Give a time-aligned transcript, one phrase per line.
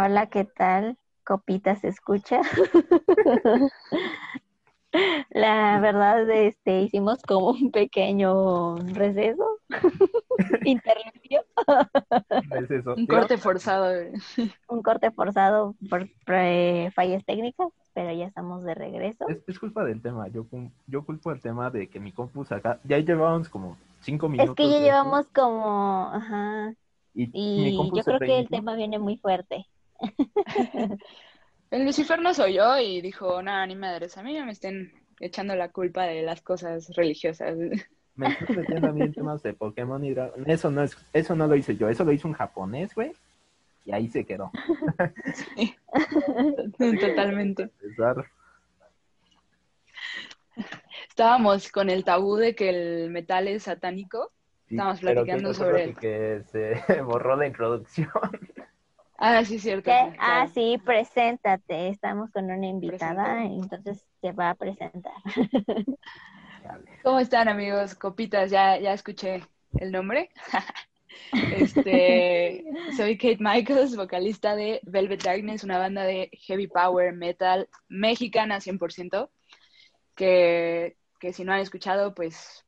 [0.00, 0.96] Hola, ¿qué tal?
[1.24, 2.40] Copita se escucha.
[5.30, 9.58] La verdad, este, hicimos como un pequeño receso,
[10.64, 11.40] interrumpió.
[12.48, 12.94] Receso.
[12.94, 13.92] Un corte forzado.
[13.92, 14.12] eh.
[14.68, 19.28] un corte forzado por eh, fallas técnicas, pero ya estamos de regreso.
[19.28, 20.28] Es, es culpa del tema.
[20.28, 20.46] Yo,
[20.86, 22.78] yo culpo el tema de que mi compu saca.
[22.84, 24.50] Ya llevábamos como cinco minutos.
[24.50, 26.72] Es que ya llevamos como, ajá,
[27.14, 29.66] Y, mi y compu yo creo que el tema viene muy fuerte.
[31.70, 34.90] El Lucifer no soy yo y dijo, no, ni madres, a mí no me estén
[35.20, 37.56] echando la culpa de las cosas religiosas.
[38.14, 40.12] Me estoy metiendo a mí en temas de Pokémon y.
[40.46, 41.88] Eso no, es, eso no lo hice yo.
[41.88, 43.12] Eso lo hizo un japonés, güey.
[43.84, 44.50] Y ahí se quedó.
[46.78, 47.70] Totalmente.
[47.80, 48.26] Empezar.
[51.08, 54.32] Estábamos con el tabú de que el metal es satánico.
[54.66, 55.96] Sí, Estábamos platicando sobre él.
[55.96, 58.10] Que se borró la introducción.
[59.18, 59.90] Ah, sí, cierto.
[60.20, 61.88] Ah, sí, preséntate.
[61.88, 63.54] Estamos con una invitada, Preséntate.
[63.54, 65.12] entonces te va a presentar.
[67.02, 67.96] ¿Cómo están, amigos?
[67.96, 69.42] Copitas, ya, ya escuché
[69.78, 70.30] el nombre.
[71.32, 72.64] Este,
[72.96, 79.28] soy Kate Michaels, vocalista de Velvet Darkness, una banda de heavy power metal mexicana 100%,
[80.14, 82.64] que, que si no han escuchado, pues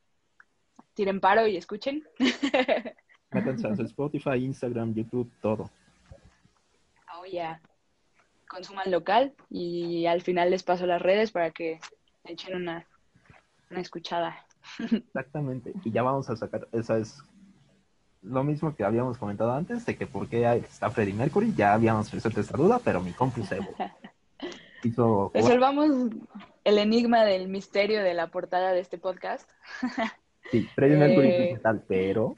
[0.94, 2.04] tiren paro y escuchen.
[3.30, 5.70] Métanse a Spotify, Instagram, YouTube, todo.
[7.30, 7.60] Yeah.
[8.48, 11.78] Consuman local y al final les paso las redes para que
[12.24, 12.86] echen una,
[13.70, 14.44] una escuchada.
[14.80, 15.72] Exactamente.
[15.84, 17.22] Y ya vamos a sacar, esa es
[18.22, 22.10] lo mismo que habíamos comentado antes, de que por qué está Freddie Mercury, ya habíamos
[22.12, 23.58] resuelto esta duda, pero mi compu se
[24.84, 25.42] hizo jugar.
[25.42, 26.12] Resolvamos
[26.64, 29.48] el enigma del misterio de la portada de este podcast.
[30.50, 32.34] Sí, Freddie Mercury Eh, es metal, pero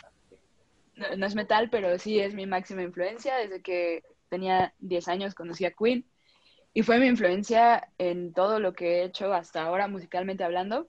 [0.97, 3.37] No, no es metal, pero sí es mi máxima influencia.
[3.37, 4.03] Desde que
[4.33, 6.07] tenía 10 años conocí a Queen
[6.73, 10.89] y fue mi influencia en todo lo que he hecho hasta ahora musicalmente hablando.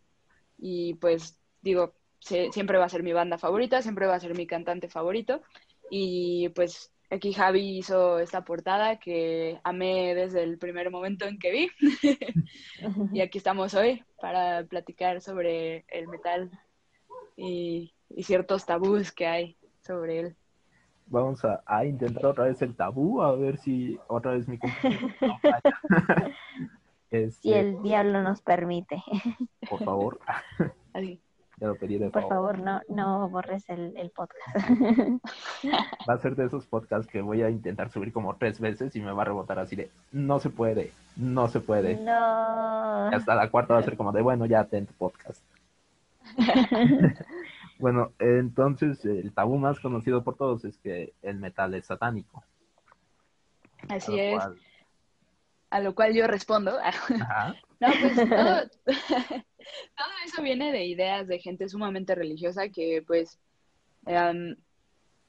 [0.57, 4.33] Y pues digo, se- siempre va a ser mi banda favorita, siempre va a ser
[4.37, 5.41] mi cantante favorito.
[5.91, 11.51] Y pues aquí Javi hizo esta portada que amé desde el primer momento en que
[11.51, 11.69] vi.
[13.13, 16.49] Y aquí estamos hoy para platicar sobre el metal
[17.35, 20.35] y, y ciertos tabús que hay sobre él.
[21.07, 24.57] Vamos a, a intentar otra vez el tabú, a ver si otra vez mi
[25.21, 25.77] no falla.
[27.11, 29.03] Este, Si el diablo nos permite.
[29.69, 30.19] por favor,
[30.95, 32.55] ya lo pedí de Por favor.
[32.57, 34.41] favor, no, no borres el, el podcast.
[36.09, 39.01] Va a ser de esos podcasts que voy a intentar subir como tres veces y
[39.01, 41.97] me va a rebotar así de, no se puede, no se puede.
[41.97, 43.11] No.
[43.11, 45.43] Y hasta la cuarta va a ser como de, bueno, ya ten tu podcast.
[47.83, 52.41] Bueno, entonces el tabú más conocido por todos es que el metal es satánico.
[53.89, 54.41] Así es.
[55.69, 56.79] A lo cual yo respondo.
[56.81, 57.57] Ajá.
[57.81, 63.37] No, pues todo, todo eso viene de ideas de gente sumamente religiosa que pues
[64.05, 64.55] em,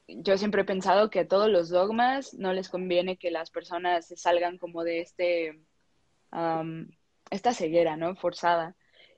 [0.07, 4.07] yo siempre he pensado que a todos los dogmas no les conviene que las personas
[4.07, 5.59] se salgan como de este
[6.31, 6.87] am,
[7.29, 8.15] esta ceguera, ¿no?
[8.15, 8.77] Forzada.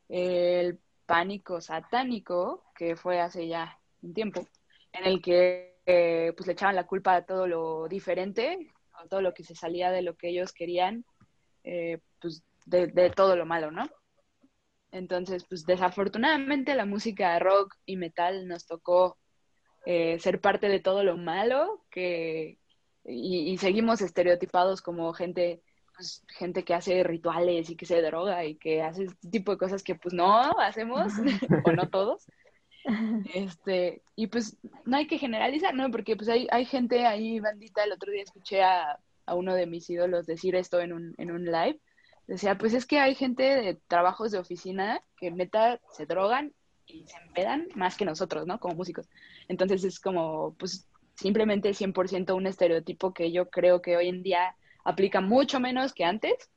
[0.10, 4.48] El pánico satánico, que fue hace ya un tiempo,
[4.94, 9.22] en el que eh, pues le echaban la culpa a todo lo diferente, a todo
[9.22, 11.04] lo que se salía de lo que ellos querían,
[11.64, 13.90] eh, pues de, todo lo malo, ¿no?
[14.92, 19.18] Entonces, pues desafortunadamente la música rock y metal nos tocó
[19.86, 22.60] eh, ser parte de todo lo malo que
[23.06, 25.62] y, y seguimos estereotipados como gente
[25.98, 29.58] pues, gente que hace rituales y que se droga y que hace este tipo de
[29.58, 31.12] cosas que pues no hacemos
[31.66, 32.28] o no todos
[33.34, 37.84] este y pues no hay que generalizar no porque pues hay, hay gente ahí bandita
[37.84, 41.32] el otro día escuché a, a uno de mis ídolos decir esto en un, en
[41.32, 41.80] un live
[42.28, 46.54] decía pues es que hay gente de trabajos de oficina que neta se drogan
[46.88, 48.60] y se empedan más que nosotros, ¿no?
[48.60, 49.08] Como músicos.
[49.48, 54.56] Entonces es como, pues, simplemente 100% un estereotipo que yo creo que hoy en día
[54.84, 56.50] aplica mucho menos que antes.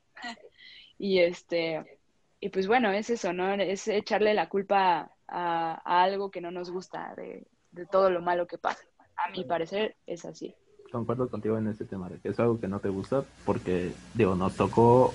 [0.98, 1.98] Y este,
[2.40, 3.54] y pues bueno, es eso, ¿no?
[3.54, 8.20] Es echarle la culpa a, a algo que no nos gusta de, de todo lo
[8.20, 8.84] malo que pasa.
[9.16, 10.54] A mi parecer es así.
[10.90, 14.34] Concuerdo contigo en ese tema, de que es algo que no te gusta porque, digo,
[14.34, 15.12] nos tocó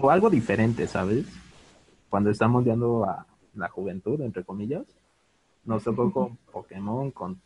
[0.00, 1.26] o algo diferente, ¿sabes?
[2.08, 4.86] Cuando estamos viendo a la juventud, entre comillas,
[5.64, 7.40] nos tocó con Pokémon, con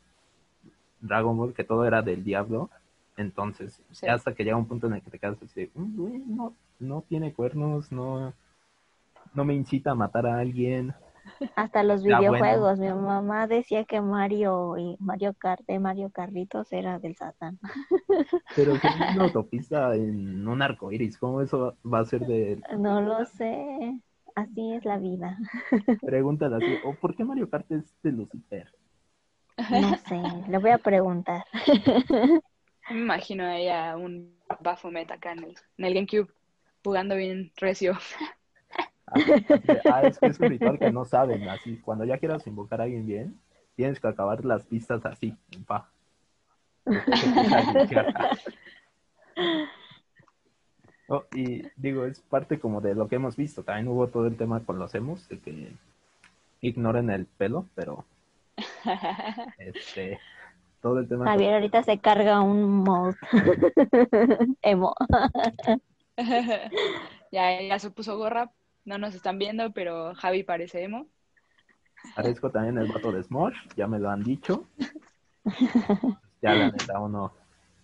[1.00, 2.70] Dragon Ball, que todo era del diablo.
[3.16, 4.06] Entonces, Sí.
[4.06, 7.32] hasta que llega un punto en el que te quedas así "Mm, no, no tiene
[7.32, 8.32] cuernos, no,
[9.34, 10.94] no me incita a matar a alguien.
[11.56, 12.78] Hasta los videojuegos.
[12.78, 17.58] Mi mamá decía que Mario y Mario Kart de Mario Carritos era del Satán.
[18.56, 22.60] Pero que en una autopista en un arco iris, ¿cómo eso va a ser de
[22.78, 24.00] No lo sé.
[24.34, 25.38] Así es la vida.
[26.02, 28.72] Pregúntale así, ¿o por qué Mario Kart es de Lucifer?
[29.70, 30.20] No sé.
[30.48, 31.44] Le voy a preguntar.
[32.90, 36.28] Me imagino a ella un Baphomet acá en el, en el GameCube
[36.82, 37.96] jugando bien recio.
[39.06, 42.46] Así de, ah, es que es un ritual que no saben, así, cuando ya quieras
[42.46, 43.38] invocar a alguien bien,
[43.76, 45.88] tienes que acabar las pistas así, en pa.
[51.08, 54.36] Oh, y digo, es parte como de lo que hemos visto, también hubo todo el
[54.36, 55.72] tema con los emos, de que
[56.62, 58.06] ignoren el pelo, pero
[59.58, 60.18] este,
[60.80, 61.26] todo el tema...
[61.26, 63.14] Javier ahorita se carga un mod
[64.62, 64.94] emo.
[67.32, 68.50] ya, ya se puso gorra,
[68.84, 71.06] no nos están viendo, pero Javi parece emo.
[72.14, 74.68] Parezco también el vato de Smosh, ya me lo han dicho.
[76.42, 77.32] Ya la neta uno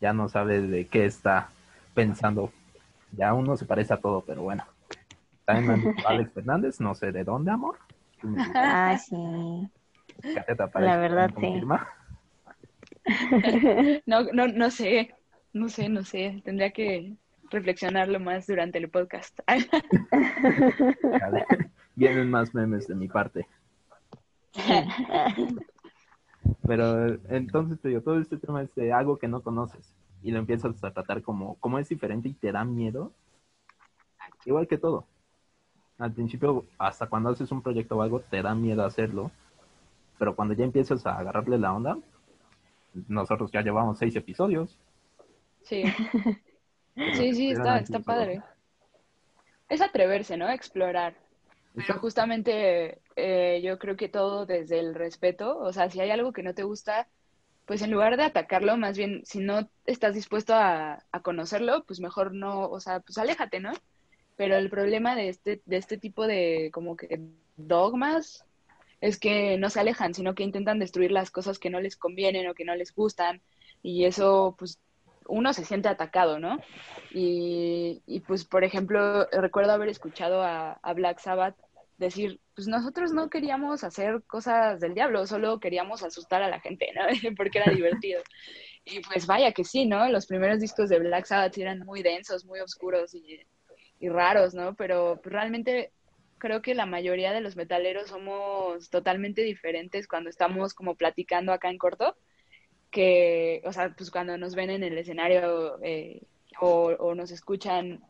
[0.02, 1.48] ya no sabe de qué está
[1.94, 2.52] pensando.
[3.16, 4.64] Ya uno se parece a todo, pero bueno.
[5.46, 7.78] También me han dicho Alex Fernández, no sé de dónde, amor.
[8.54, 9.16] Ah, sí.
[10.74, 11.66] La verdad, ¿Me sí.
[14.06, 15.14] No, no, no sé,
[15.54, 16.42] no sé, no sé.
[16.44, 17.14] Tendría que
[17.50, 19.38] reflexionarlo más durante el podcast.
[21.94, 23.46] Vienen más memes de mi parte.
[26.66, 30.38] Pero entonces te digo, todo este tema es de algo que no conoces y lo
[30.38, 33.12] empiezas a tratar como, como es diferente y te da miedo,
[34.44, 35.06] igual que todo.
[35.98, 39.30] Al principio, hasta cuando haces un proyecto o algo, te da miedo hacerlo,
[40.18, 41.98] pero cuando ya empiezas a agarrarle la onda,
[43.08, 44.78] nosotros ya llevamos seis episodios.
[45.62, 45.84] Sí,
[46.96, 48.42] sí, sí, está, está padre.
[49.68, 50.50] Es atreverse, ¿no?
[50.50, 51.14] Explorar.
[51.74, 56.32] Pero justamente eh, yo creo que todo desde el respeto, o sea, si hay algo
[56.32, 57.06] que no te gusta,
[57.64, 62.00] pues en lugar de atacarlo, más bien, si no estás dispuesto a, a conocerlo, pues
[62.00, 63.72] mejor no, o sea, pues aléjate, ¿no?
[64.36, 67.20] Pero el problema de este, de este tipo de como que
[67.56, 68.44] dogmas
[69.00, 72.48] es que no se alejan, sino que intentan destruir las cosas que no les convienen
[72.48, 73.40] o que no les gustan,
[73.82, 74.78] y eso, pues,
[75.30, 76.58] uno se siente atacado, ¿no?
[77.12, 81.56] Y, pues, por ejemplo, recuerdo haber escuchado a, Black Sabbath
[81.96, 86.92] decir, pues nosotros no queríamos hacer cosas del diablo, solo queríamos asustar a la gente,
[86.94, 87.02] ¿no?
[87.36, 88.22] Porque era divertido.
[88.84, 90.08] Y pues vaya que sí, ¿no?
[90.08, 93.40] Los primeros discos de Black Sabbath eran muy densos, muy oscuros y,
[94.08, 94.74] raros, ¿no?
[94.76, 95.92] Pero realmente
[96.38, 101.68] creo que la mayoría de los metaleros somos totalmente diferentes cuando estamos como platicando acá
[101.68, 102.16] en corto,
[102.90, 106.22] que, o sea, pues cuando nos ven en el escenario eh,
[106.60, 108.02] o, o nos escuchan,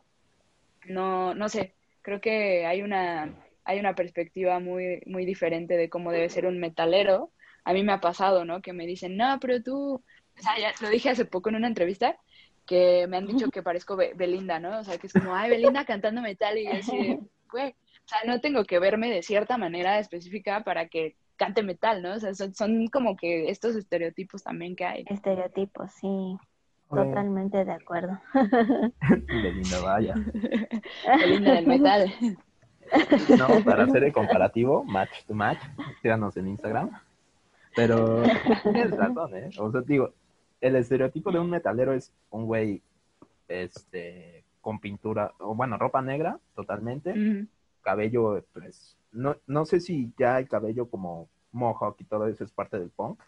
[0.87, 3.35] no, no sé, creo que hay una,
[3.65, 7.31] hay una perspectiva muy, muy diferente de cómo debe ser un metalero.
[7.65, 8.62] A mí me ha pasado, ¿no?
[8.62, 9.94] Que me dicen, no, pero tú,
[10.38, 12.17] o sea, ya lo dije hace poco en una entrevista,
[12.67, 14.79] que me han dicho que parezco Be- Belinda, ¿no?
[14.79, 17.19] O sea, que es como, ay, Belinda cantando metal y así,
[17.50, 22.03] güey, o sea, no tengo que verme de cierta manera específica para que cante metal,
[22.03, 22.13] ¿no?
[22.13, 25.05] O sea, son, son como que estos estereotipos también que hay.
[25.09, 26.37] Estereotipos, sí.
[26.91, 28.21] Totalmente de acuerdo.
[29.27, 30.15] Belinda, vaya.
[31.19, 32.13] Belinda del metal.
[33.39, 35.63] No, para hacer el comparativo, match to match,
[36.03, 36.91] síganos en Instagram.
[37.75, 38.23] Pero
[38.63, 39.51] tienes razón, ¿eh?
[39.59, 40.13] O sea, digo,
[40.61, 42.82] el estereotipo de un metalero es un güey
[43.49, 47.47] este, con pintura, o bueno, ropa negra, totalmente,
[47.81, 52.52] cabello, pues, no, no sé si ya el cabello como mohawk y todo eso es
[52.52, 53.20] parte del punk.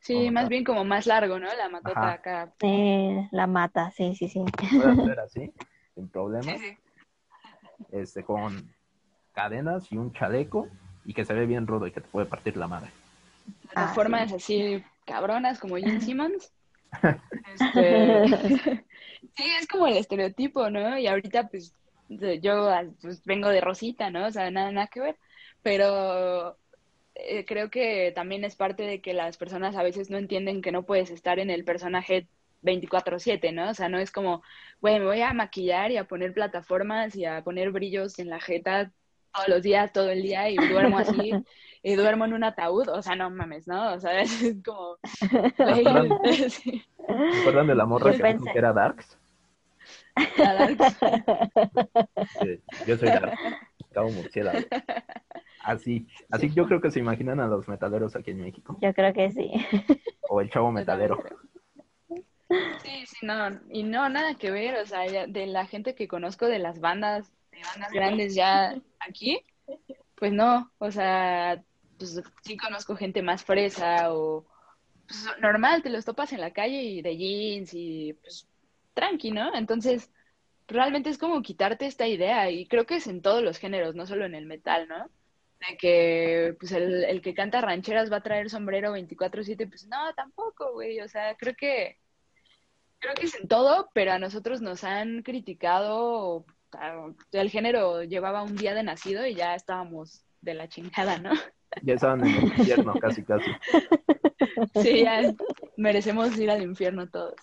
[0.00, 0.48] Sí, más tal.
[0.50, 1.46] bien como más largo, ¿no?
[1.54, 2.12] La matota Ajá.
[2.12, 2.54] acá.
[2.60, 4.44] Eh, la mata, sí, sí, sí.
[4.76, 5.52] Puede ser así,
[5.94, 6.76] sin problema, Sí, sí.
[7.92, 8.68] este, con
[9.32, 10.68] cadenas y un chaleco
[11.04, 12.90] y que se ve bien rudo y que te puede partir la madre.
[13.46, 16.52] De Ah, formas así cabronas como Gene Simmons.
[17.54, 18.84] Este,
[19.34, 20.96] sí, es como el estereotipo, ¿no?
[20.98, 21.74] Y ahorita pues
[22.40, 24.26] yo ah, pues, vengo de Rosita, ¿no?
[24.26, 25.16] O sea, nada, nada que ver.
[25.62, 26.56] Pero
[27.14, 30.72] eh, creo que también es parte de que las personas a veces no entienden que
[30.72, 32.26] no puedes estar en el personaje
[32.62, 33.70] 24/7, ¿no?
[33.70, 34.42] O sea, no es como,
[34.80, 38.40] güey, me voy a maquillar y a poner plataformas y a poner brillos en la
[38.40, 38.90] jeta
[39.34, 41.32] todos los días, todo el día y duermo así
[41.82, 43.94] y duermo en un ataúd, o sea, no mames, ¿no?
[43.94, 44.96] O sea, es como,
[46.48, 49.18] sí, ¿Se acuerdan de la morra que era Darks?
[50.36, 50.68] La.
[52.40, 53.40] Sí, yo soy Darks,
[53.92, 54.58] cabo murciélago.
[55.64, 59.12] Así, así yo creo que se imaginan a los metaleros aquí en México, Yo creo
[59.12, 59.50] que sí.
[60.28, 61.22] o el chavo metalero.
[62.82, 66.08] Sí, sí, no, y no, nada que ver, o sea, ya de la gente que
[66.08, 69.40] conozco de las bandas, de bandas grandes ya aquí,
[70.16, 71.62] pues no, o sea,
[71.98, 74.44] pues sí conozco gente más fresa o
[75.06, 78.48] pues, normal, te los topas en la calle y de jeans y pues
[78.94, 79.54] tranqui, ¿no?
[79.54, 80.10] Entonces,
[80.68, 84.06] realmente es como quitarte esta idea y creo que es en todos los géneros, no
[84.06, 85.08] solo en el metal, ¿no?
[85.68, 90.12] De que pues el, el que canta rancheras va a traer sombrero 24/7, pues no,
[90.14, 91.98] tampoco, güey, o sea, creo que
[93.02, 96.46] creo que es en todo, pero a nosotros nos han criticado,
[97.32, 101.32] el género llevaba un día de nacido y ya estábamos de la chingada, ¿no?
[101.82, 103.50] Ya estaban en el infierno, casi, casi.
[104.82, 105.34] Sí, ya
[105.76, 107.34] merecemos ir al infierno todos.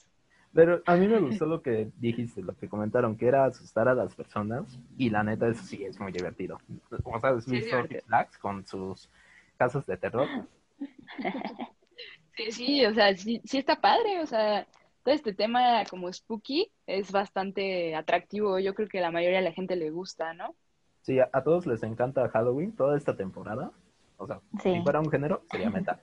[0.54, 3.94] Pero a mí me gustó lo que dijiste, lo que comentaron, que era asustar a
[3.94, 4.80] las personas.
[4.98, 6.60] Y la neta, eso sí es muy divertido.
[7.04, 8.02] Como sabes, Sí, visto divertido.
[8.08, 9.10] Flags con sus
[9.58, 10.28] casos de terror.
[12.36, 14.66] Sí, sí, o sea, sí, sí está padre, o sea,
[15.04, 19.44] todo este tema como spooky es bastante atractivo, yo creo que a la mayoría de
[19.44, 20.56] la gente le gusta, ¿no?
[21.02, 23.72] Sí, a, a todos les encanta Halloween toda esta temporada.
[24.18, 24.74] O sea, Sí.
[24.74, 26.02] si fuera un género, sería metal.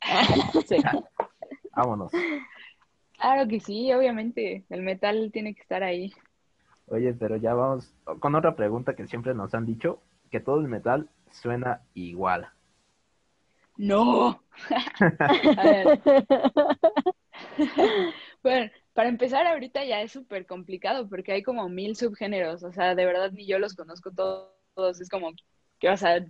[0.66, 0.76] Sí.
[1.74, 2.12] Vámonos.
[3.20, 6.12] Claro que sí, obviamente, el metal tiene que estar ahí.
[6.86, 10.00] Oye, pero ya vamos con otra pregunta que siempre nos han dicho,
[10.30, 12.48] que todo el metal suena igual.
[13.76, 14.42] No.
[15.58, 16.00] A ver,
[18.42, 22.94] bueno, para empezar ahorita ya es súper complicado porque hay como mil subgéneros, o sea,
[22.94, 25.30] de verdad ni yo los conozco todos, es como
[25.78, 26.24] que, o sea,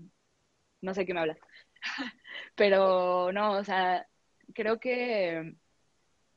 [0.80, 1.38] no sé qué me hablas.
[2.56, 4.06] Pero no, o sea,
[4.54, 5.54] creo que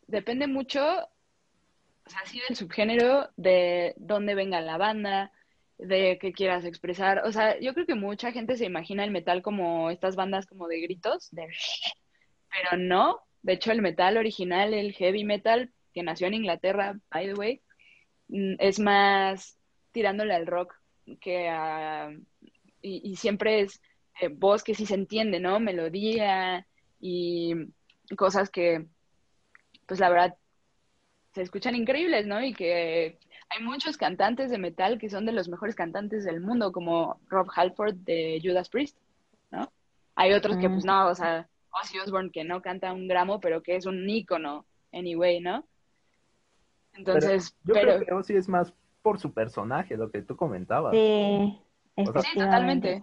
[0.08, 5.32] depende mucho, o sea, sí del subgénero, de dónde venga la banda,
[5.78, 7.24] de qué quieras expresar.
[7.26, 10.68] O sea, yo creo que mucha gente se imagina el metal como estas bandas como
[10.68, 11.48] de gritos, de...
[12.52, 13.20] pero no.
[13.42, 17.62] De hecho, el metal original, el heavy metal, que nació en Inglaterra, by the way,
[18.30, 19.58] mm, es más
[19.92, 20.74] tirándole al rock
[21.20, 22.12] que a...
[22.86, 23.82] Y, siempre es
[24.20, 25.62] eh, voz que sí se entiende, ¿no?
[25.62, 26.68] Melodía
[27.00, 27.54] y
[28.18, 28.86] cosas que,
[29.86, 30.38] pues la verdad,
[31.34, 32.44] se escuchan increíbles, ¿no?
[32.44, 33.18] Y que
[33.50, 37.48] hay muchos cantantes de metal que son de los mejores cantantes del mundo, como Rob
[37.56, 38.98] Halford de Judas Priest,
[39.52, 39.72] ¿no?
[40.16, 41.48] Hay otros que, pues no, o sea,
[41.82, 45.66] Ozzy Osbourne que no canta un gramo, pero que es un ícono, anyway, ¿no?
[46.94, 50.94] Entonces, Yo pero, creo que Ozzy es más por su personaje, lo que tú comentabas.
[50.94, 51.60] Sí,
[51.96, 53.02] sea, totalmente.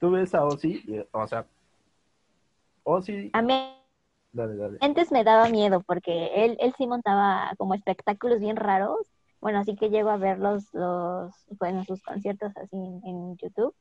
[0.00, 1.46] Tú ves a Ozzy, y, o sea,
[2.82, 3.81] Ozzy, A mí
[4.32, 4.78] dale, dale.
[4.80, 8.98] antes me daba miedo porque él, él sí montaba como espectáculos bien raros.
[9.40, 13.74] Bueno, así que llego a ver los, los, bueno, sus conciertos así en, en YouTube.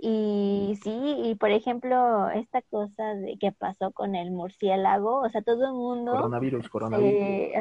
[0.00, 5.42] Y sí, y por ejemplo, esta cosa de que pasó con el murciélago, o sea,
[5.42, 7.12] todo el mundo Coronavirus, coronavirus.
[7.12, 7.52] eh,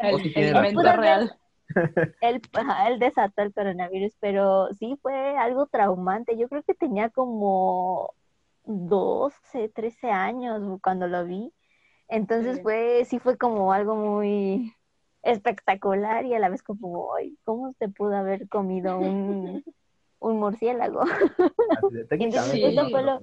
[0.00, 1.38] el, el real.
[2.22, 6.36] él desató el coronavirus, pero sí fue algo traumante.
[6.38, 8.10] Yo creo que tenía como
[8.66, 11.52] 12, 13 años cuando lo vi.
[12.08, 14.74] Entonces fue, sí fue como algo muy
[15.22, 19.64] espectacular y a la vez como, "Ay, ¿cómo se pudo haber comido un,
[20.20, 21.04] un murciélago?
[21.90, 22.90] De, técnicamente Sí.
[22.90, 23.20] fue lo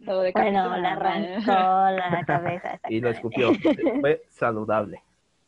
[0.00, 2.80] lo- decapitó Bueno, la arrancó la cabeza.
[2.88, 3.52] Y lo escupió.
[4.00, 5.02] Fue saludable.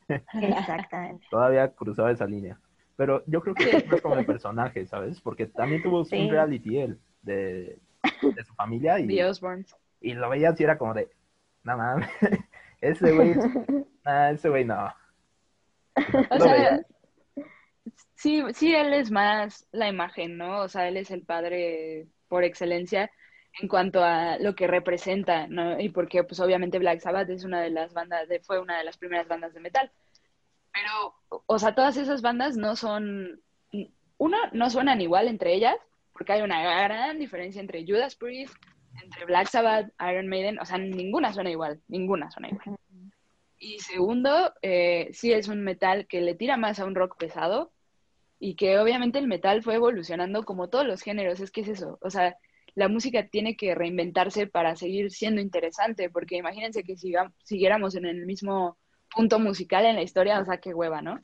[0.09, 1.25] Exactamente.
[1.31, 2.59] Todavía cruzaba esa línea.
[2.97, 5.21] Pero yo creo que es como el personaje, ¿sabes?
[5.21, 6.19] Porque también tuvo Sí.
[6.19, 7.79] un reality él de,
[8.35, 9.33] de su familia y, The
[10.01, 11.11] y lo veías y era como de,
[11.65, 12.09] no mames,
[12.81, 13.35] ese güey,
[14.05, 14.93] ah, ese güey no.
[16.31, 16.81] O Lo sea, veías.
[18.15, 20.61] sí, sí, él es más la imagen, ¿no?
[20.61, 23.11] O sea, él es el padre por excelencia
[23.61, 25.81] en cuanto a lo que representa, ¿no?
[25.81, 28.85] Y porque, pues, obviamente Black Sabbath es una de las bandas, de, fue una de
[28.85, 29.91] las primeras bandas de metal.
[30.73, 31.15] Pero,
[31.47, 33.43] o sea, todas esas bandas no son,
[34.19, 35.77] uno, no suenan igual entre ellas,
[36.21, 38.55] porque hay una gran diferencia entre Judas Priest,
[39.03, 42.77] entre Black Sabbath, Iron Maiden, o sea, ninguna suena igual, ninguna suena igual.
[43.59, 47.73] Y segundo, eh, sí es un metal que le tira más a un rock pesado
[48.39, 51.99] y que obviamente el metal fue evolucionando como todos los géneros, es que es eso,
[52.03, 52.37] o sea,
[52.75, 58.05] la música tiene que reinventarse para seguir siendo interesante, porque imagínense que siga- siguiéramos en
[58.05, 58.77] el mismo
[59.11, 61.19] punto musical en la historia, o sea, qué hueva, ¿no?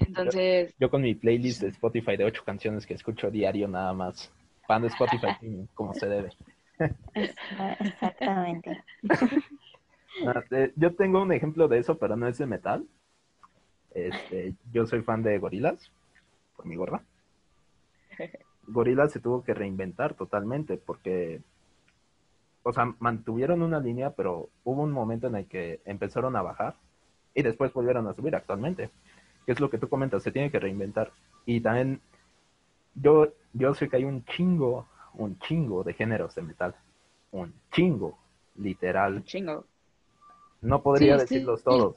[0.00, 4.32] Entonces, Yo con mi playlist de Spotify de ocho canciones que escucho diario nada más.
[4.66, 5.28] Fan de Spotify
[5.74, 6.30] como se debe.
[7.14, 8.82] Exactamente.
[10.24, 12.86] Ah, eh, Yo tengo un ejemplo de eso, pero no es de metal.
[13.92, 15.90] Este, yo soy fan de Gorilas,
[16.56, 17.02] por mi gorra.
[18.66, 21.40] Gorilas se tuvo que reinventar totalmente porque,
[22.62, 26.76] o sea, mantuvieron una línea, pero hubo un momento en el que empezaron a bajar
[27.34, 28.90] y después volvieron a subir actualmente.
[29.46, 31.12] Que es lo que tú comentas, se tiene que reinventar.
[31.46, 32.00] Y también
[32.94, 36.74] yo, yo sé que hay un chingo, un chingo de géneros de metal.
[37.30, 38.18] Un chingo,
[38.56, 39.22] literal.
[39.24, 39.64] Chingo.
[40.62, 41.64] No podría Sí, decirlos sí.
[41.64, 41.96] todos.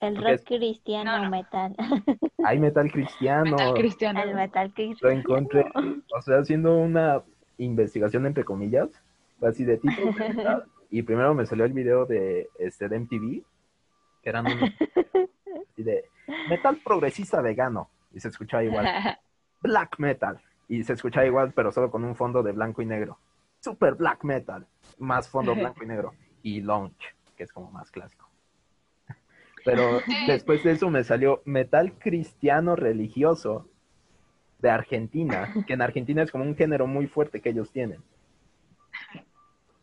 [0.00, 1.30] El rock cristiano No, no.
[1.30, 1.74] metal.
[2.44, 3.50] Hay metal cristiano.
[3.50, 4.22] Metal cristiano.
[4.22, 5.18] El metal Lo cristiano.
[5.18, 5.64] encontré,
[6.16, 7.22] o sea, haciendo una
[7.58, 8.88] investigación entre comillas,
[9.42, 13.42] así de tipo metal, y primero me salió el video de este de MTV,
[14.22, 14.70] que eran unos-
[15.70, 16.04] así de
[16.48, 18.86] metal progresista vegano, y se escuchaba igual,
[19.62, 23.18] black metal, y se escuchaba igual, pero solo con un fondo de blanco y negro,
[23.60, 24.66] super black metal,
[24.98, 28.28] más fondo blanco y negro, y launch, que es como más clásico.
[29.64, 33.68] Pero después de eso me salió metal cristiano religioso
[34.58, 38.02] de Argentina, que en Argentina es como un género muy fuerte que ellos tienen.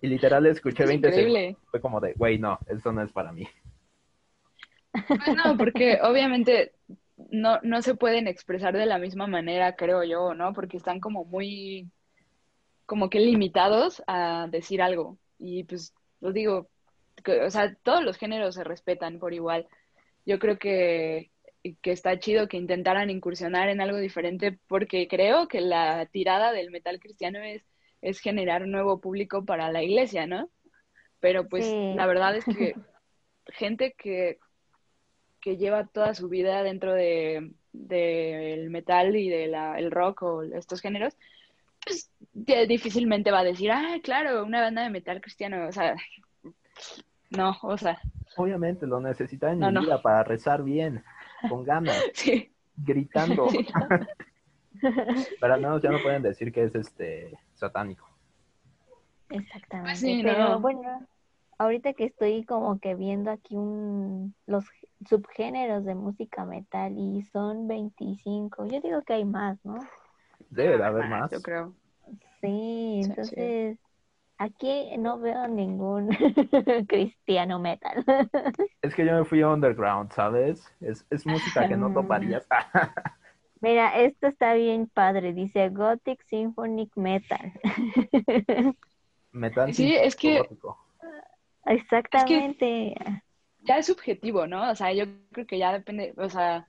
[0.01, 1.29] Y literal escuché Es 20 segundos.
[1.29, 1.57] increíble.
[1.71, 3.47] Fue como de, güey, no, eso no es para mí.
[5.15, 6.73] Pues no, porque obviamente
[7.17, 10.53] no, no se pueden expresar de la misma manera, creo yo, ¿no?
[10.53, 11.91] Porque están como muy,
[12.85, 15.19] como que limitados a decir algo.
[15.37, 16.69] Y pues, lo digo,
[17.23, 19.67] que, o sea, todos los géneros se respetan por igual.
[20.25, 21.31] Yo creo que,
[21.81, 26.71] que está chido que intentaran incursionar en algo diferente, porque creo que la tirada del
[26.71, 27.63] metal cristiano es,
[28.01, 30.49] es generar un nuevo público para la iglesia, ¿no?
[31.19, 31.75] Pero pues Sí.
[31.91, 32.79] la verdad es que
[33.47, 34.39] gente que
[35.41, 40.81] que lleva toda su vida dentro de del metal y del el rock o estos
[40.81, 41.15] géneros,
[41.85, 42.11] pues
[42.67, 45.95] difícilmente va a decir, ah, claro, una banda de metal cristiano, o sea,
[47.29, 47.99] no, o sea,
[48.37, 49.81] Obviamente lo necesitaba en No, mi no.
[49.81, 51.03] vida para rezar bien,
[51.49, 53.47] con ganas, sí, gritando.
[53.49, 53.67] sí.
[55.39, 58.07] Pero al menos ya no pueden decir que es este satánico.
[59.29, 59.89] Exactamente.
[59.89, 60.59] Pues sí, Pero no.
[60.59, 61.07] bueno,
[61.57, 64.65] ahorita que estoy como que viendo aquí un, los
[65.07, 69.79] subgéneros de música metal y son 25, yo digo que hay más, ¿no?
[70.49, 71.31] Debe de haber más.
[71.31, 71.73] Yo creo.
[72.41, 72.47] Sí,
[73.01, 73.77] Sí, entonces
[74.37, 76.09] aquí no veo ningún
[76.87, 78.03] cristiano metal.
[78.81, 80.63] Es que yo me fui underground, ¿sabes?
[80.81, 81.93] Es, es música que no Mm.
[81.93, 82.47] toparías.
[83.61, 87.51] Mira, esto está bien padre, dice Gothic Symphonic Metal.
[89.31, 90.41] Metal Sí, es que-.
[91.65, 92.95] Exactamente.
[93.61, 94.71] Ya es subjetivo, ¿no?
[94.71, 96.67] O sea, yo creo que ya depende, o sea,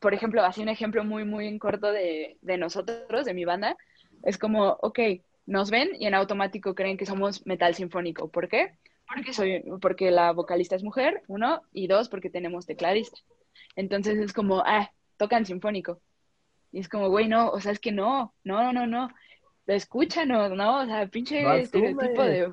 [0.00, 3.76] por ejemplo, así un ejemplo muy, muy en corto de, de nosotros, de mi banda,
[4.22, 4.98] es como, ok,
[5.46, 8.28] nos ven y en automático creen que somos metal sinfónico.
[8.28, 8.78] ¿Por qué?
[9.06, 13.18] Porque soy, porque la vocalista es mujer, uno, y dos, porque tenemos tecladista.
[13.74, 16.00] Entonces es como, ah, tocan sinfónico.
[16.70, 19.08] Y es como, güey, no, o sea, es que no, no, no, no, no.
[19.66, 20.80] Escúchanos, ¿no?
[20.80, 22.52] O sea, pinche No estereotipo de.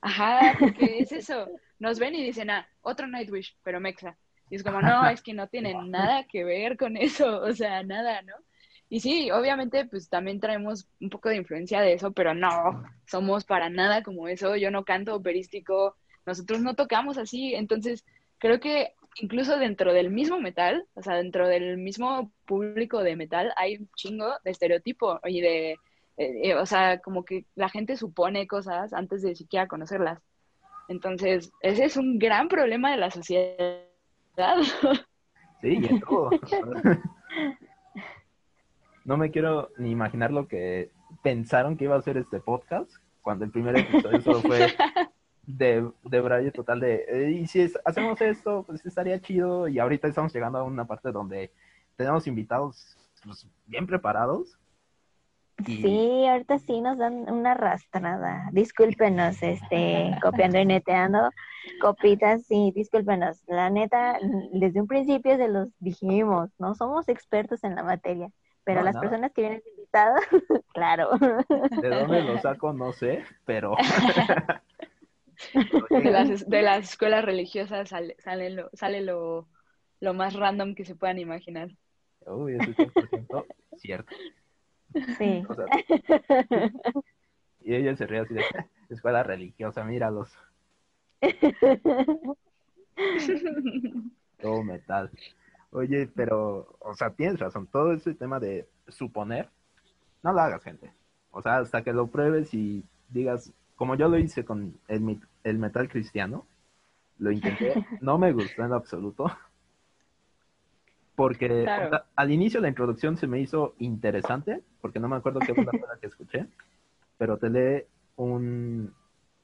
[0.00, 1.48] Ajá, porque es eso.
[1.80, 4.16] Nos ven y dicen, ah, otro Nightwish, pero mexa.
[4.50, 7.82] Y es como, no, es que no tienen nada que ver con eso, o sea,
[7.82, 8.34] nada, ¿no?
[8.88, 13.44] Y sí, obviamente, pues también traemos un poco de influencia de eso, pero no, somos
[13.44, 14.56] para nada como eso.
[14.56, 18.04] Yo no canto operístico, nosotros no tocamos así, entonces
[18.38, 23.52] creo que incluso dentro del mismo metal, o sea, dentro del mismo público de metal,
[23.56, 25.78] hay un chingo de estereotipo y de, eh,
[26.16, 30.20] eh, o sea, como que la gente supone cosas antes de siquiera conocerlas.
[30.90, 33.78] Entonces, ese es un gran problema de la sociedad.
[35.60, 36.30] Sí, y en todo.
[39.04, 40.90] No me quiero ni imaginar lo que
[41.22, 42.90] pensaron que iba a ser este podcast
[43.22, 44.68] cuando el primer episodio solo fue
[45.46, 49.68] de, de braille total de, y si hacemos esto, pues estaría chido.
[49.68, 51.52] Y ahorita estamos llegando a una parte donde
[51.96, 54.58] tenemos invitados pues, bien preparados.
[55.66, 58.48] Y Sí, ahorita sí nos dan una arrastrada.
[58.52, 61.30] Discúlpenos, este, copiando y neteando,
[61.80, 63.42] copitas, sí, discúlpenos.
[63.46, 64.18] La neta,
[64.52, 68.30] desde un principio se los dijimos, no somos expertos en la materia,
[68.64, 70.22] pero No, las personas que vienen invitadas,
[70.72, 71.10] claro.
[71.18, 73.74] de dónde lo saco, no sé, pero...
[75.88, 79.48] De las, de las escuelas religiosas sale, sale, lo, sale lo,
[79.98, 81.70] lo más random que se puedan imaginar.
[82.26, 83.46] Uy, eso es 100%
[83.76, 84.14] cierto.
[85.18, 85.44] Sí.
[85.48, 85.66] O sea,
[87.62, 88.44] y ella se ríe así de
[88.88, 90.36] escuela religiosa, míralos,
[94.40, 95.10] todo metal.
[95.72, 99.48] Oye, pero, o sea, tienes razón, todo ese tema de suponer,
[100.22, 100.90] no lo hagas, gente.
[101.30, 105.58] O sea, hasta que lo pruebes y digas, como yo lo hice con el, el
[105.58, 106.44] metal cristiano,
[107.18, 109.30] lo intenté, no me gustó en absoluto.
[111.20, 111.86] Porque Claro.
[111.86, 115.54] o sea, al inicio la introducción se me hizo interesante, porque no me acuerdo qué
[115.54, 116.46] fue la palabra que escuché,
[117.18, 117.84] pero te lee
[118.16, 118.90] un,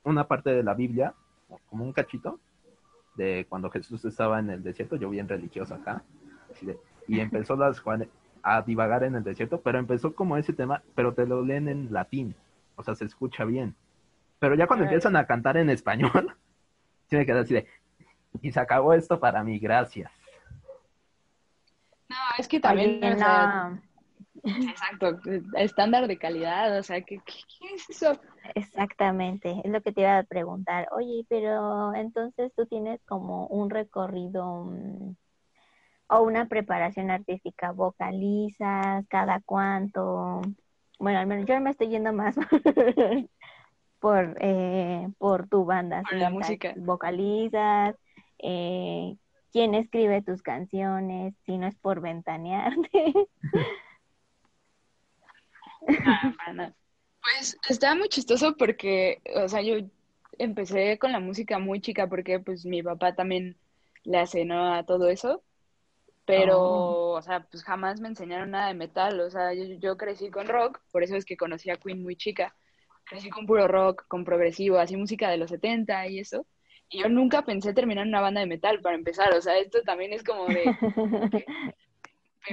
[0.02, 1.12] una parte de la Biblia,
[1.68, 2.40] como un cachito,
[3.14, 6.02] de cuando Jesús estaba en el desierto, yo bien religioso acá,
[6.62, 7.82] de- y empezó las,
[8.42, 11.92] a divagar en el desierto, pero empezó como ese tema, pero te lo leen en
[11.92, 12.34] latín,
[12.76, 13.74] o sea, se escucha bien.
[14.38, 16.10] Pero ya cuando empiezan a cantar en español,
[17.10, 17.66] sí me queda así de,
[18.40, 20.10] y se acabó esto para mí, gracias.
[22.38, 23.00] Es que también,
[24.44, 25.18] exacto,
[25.56, 28.20] estándar de calidad, o sea, ¿qué, ¿qué, es eso?
[28.54, 30.88] Exactamente, es lo que te iba a preguntar.
[30.92, 35.14] Oye, pero entonces tú tienes como un recorrido mm,
[36.08, 40.42] o una preparación artística, vocalizas, cada cuánto.
[40.98, 42.36] Bueno, al menos yo me estoy yendo más
[44.00, 46.02] por, eh, por tu banda.
[46.02, 46.74] Por la música.
[46.76, 47.96] Vocalizas,
[48.38, 49.16] eh,
[49.56, 53.14] quién escribe tus canciones, si no es por ventanearte.
[57.22, 59.74] Pues está muy chistoso porque, o sea, yo
[60.38, 63.56] empecé con la música muy chica porque pues mi papá también
[64.04, 64.74] le hace, ¿no?
[64.74, 65.42] A todo eso.
[66.24, 67.18] Pero, oh.
[67.18, 69.18] o sea, pues jamás me enseñaron nada de metal.
[69.20, 72.14] O sea, yo, yo, crecí con rock, por eso es que conocí a Queen muy
[72.14, 72.54] chica.
[73.04, 76.46] Crecí con puro rock, con progresivo, así música de los 70 y eso.
[76.88, 79.32] Y yo nunca pensé terminar en una banda de metal para empezar.
[79.34, 80.64] O sea, esto también es como de...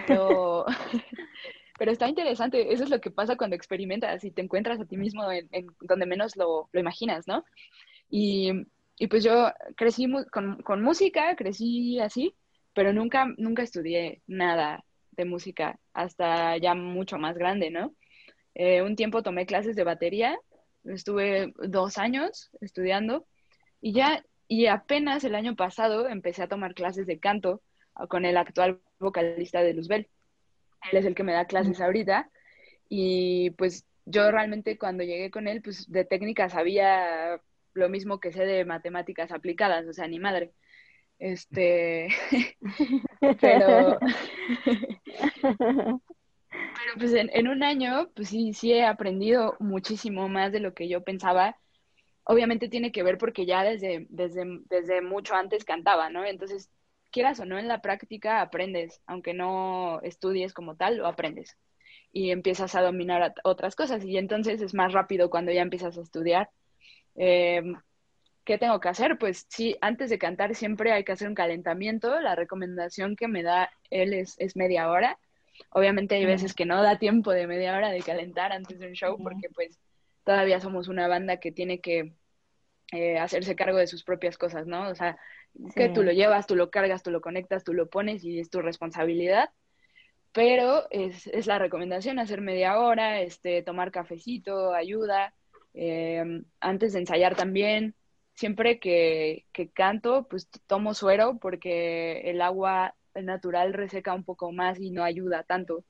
[0.07, 0.65] Pero,
[1.77, 2.73] pero está interesante.
[2.73, 6.07] Eso es lo que pasa cuando experimentas y te encuentras a ti mismo en, donde
[6.07, 7.45] menos lo, lo, imaginas, ¿no?
[8.09, 8.51] Y,
[8.97, 12.33] y, pues yo crecí con, con música, crecí así,
[12.73, 17.93] pero nunca, nunca estudié nada de música hasta ya mucho más grande, ¿no?
[18.55, 20.37] Eh, un tiempo tomé clases de batería,
[20.85, 23.25] estuve dos años estudiando
[23.83, 27.61] y ya, y apenas el año pasado empecé a tomar clases de canto
[28.07, 30.07] con el actual vocalista de Luzbel.
[30.89, 32.31] Él es el que me da clases ahorita
[32.87, 37.41] y pues yo realmente cuando llegué con él, pues de técnica sabía
[37.73, 40.53] lo mismo que sé de matemáticas aplicadas, o sea, ni madre.
[41.19, 42.07] Este,
[43.41, 43.99] pero,
[45.41, 46.01] pero
[46.97, 51.03] pues en, un año, pues sí, sí he aprendido muchísimo más de lo que yo
[51.03, 51.57] pensaba.
[52.25, 56.23] Obviamente tiene que ver porque ya desde, desde, desde mucho antes cantaba, ¿no?
[56.25, 56.69] Entonces,
[57.11, 61.57] quieras o no, en la práctica aprendes, aunque no estudies como tal, lo aprendes.
[62.11, 66.01] Y empiezas a dominar otras cosas y entonces es más rápido cuando ya empiezas a
[66.01, 66.49] estudiar.
[67.15, 67.61] Eh,
[68.43, 69.17] ¿qué tengo que hacer?
[69.17, 72.19] Pues sí, antes de cantar siempre hay que hacer un calentamiento.
[72.19, 75.17] La recomendación que me da él es, media hora.
[75.69, 78.93] Obviamente hay veces que no da tiempo de media hora de calentar antes de un
[78.93, 79.79] show porque pues
[80.23, 82.13] todavía somos una banda que tiene que
[82.91, 84.89] eh, hacerse cargo de sus propias cosas, ¿no?
[84.89, 85.17] O sea,
[85.75, 88.49] que tú lo llevas, tú lo cargas, tú lo conectas, tú lo pones y es
[88.49, 89.49] tu responsabilidad.
[90.31, 95.33] Pero es, es la recomendación hacer media hora, este, tomar cafecito, ayuda,
[95.73, 96.23] eh,
[96.59, 97.95] antes de ensayar también,
[98.35, 104.91] siempre que, canto, pues tomo suero porque el agua natural reseca un poco más y
[104.91, 105.83] no ayuda tanto.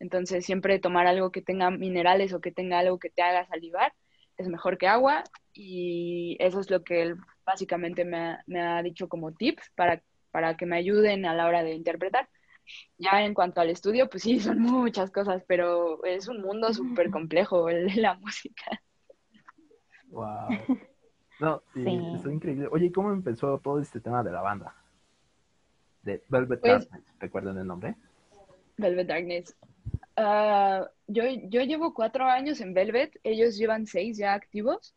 [0.00, 3.92] Entonces, siempre tomar algo que tenga minerales o que tenga algo que te haga salivar
[4.36, 9.32] es mejor que agua y eso es lo que él básicamente me ha, dicho como
[9.32, 12.28] tips para, para que me ayuden a la hora de interpretar.
[12.96, 17.10] Ya en cuanto al estudio, pues sí, son muchas cosas, pero es un mundo súper
[17.10, 18.80] complejo el de la música.
[20.08, 20.48] Wow.
[21.40, 22.68] No, sí, es increíble.
[22.70, 24.74] Oye, ¿cómo empezó todo este tema de la banda?
[26.02, 27.96] De Velvet pues Darkness, ¿recuerdan el nombre?
[28.76, 29.56] Velvet Darkness.
[30.20, 34.94] Uh, yo, yo llevo cuatro años en Velvet, ellos llevan seis ya activos.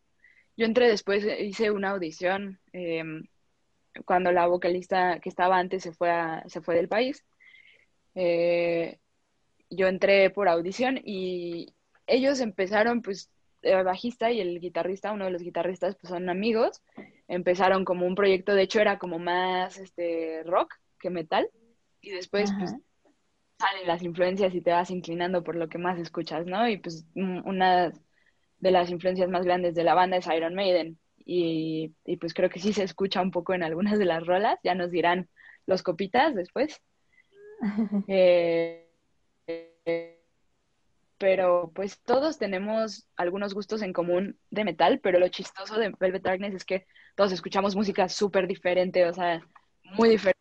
[0.57, 3.23] Yo entré después, hice una audición em,
[4.05, 7.23] cuando la vocalista que estaba antes se fue, a, se fue del país.
[8.15, 8.99] Eh,
[9.69, 11.73] yo entré por audición y
[12.05, 13.29] ellos empezaron pues
[13.61, 16.81] el bajista y el guitarrista, uno de los guitarristas, pues son amigos.
[17.29, 21.49] Empezaron como un proyecto, de hecho era como más este rock que metal.
[22.01, 22.75] Y después, pues,
[23.63, 26.67] salen las influencias y te vas inclinando por lo que más escuchas, ¿no?
[26.67, 27.93] Y pues una
[28.59, 30.99] de las influencias más grandes de la banda es Iron Maiden.
[31.25, 34.59] Y, y pues creo que sí se escucha un poco en algunas de las rolas,
[34.63, 35.29] ya nos dirán
[35.65, 36.81] los copitas después.
[38.07, 38.89] eh,
[39.47, 40.19] eh
[41.17, 46.21] pero pues todos tenemos algunos gustos en común de metal, pero lo chistoso de Velvet
[46.21, 49.39] Darkness es que todos escuchamos música súper diferente, o sea,
[49.95, 50.35] muy diferente.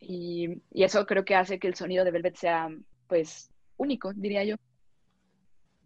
[0.00, 2.68] Y, y, eso creo que hace que el sonido de Velvet sea,
[3.08, 4.56] pues, único, diría yo.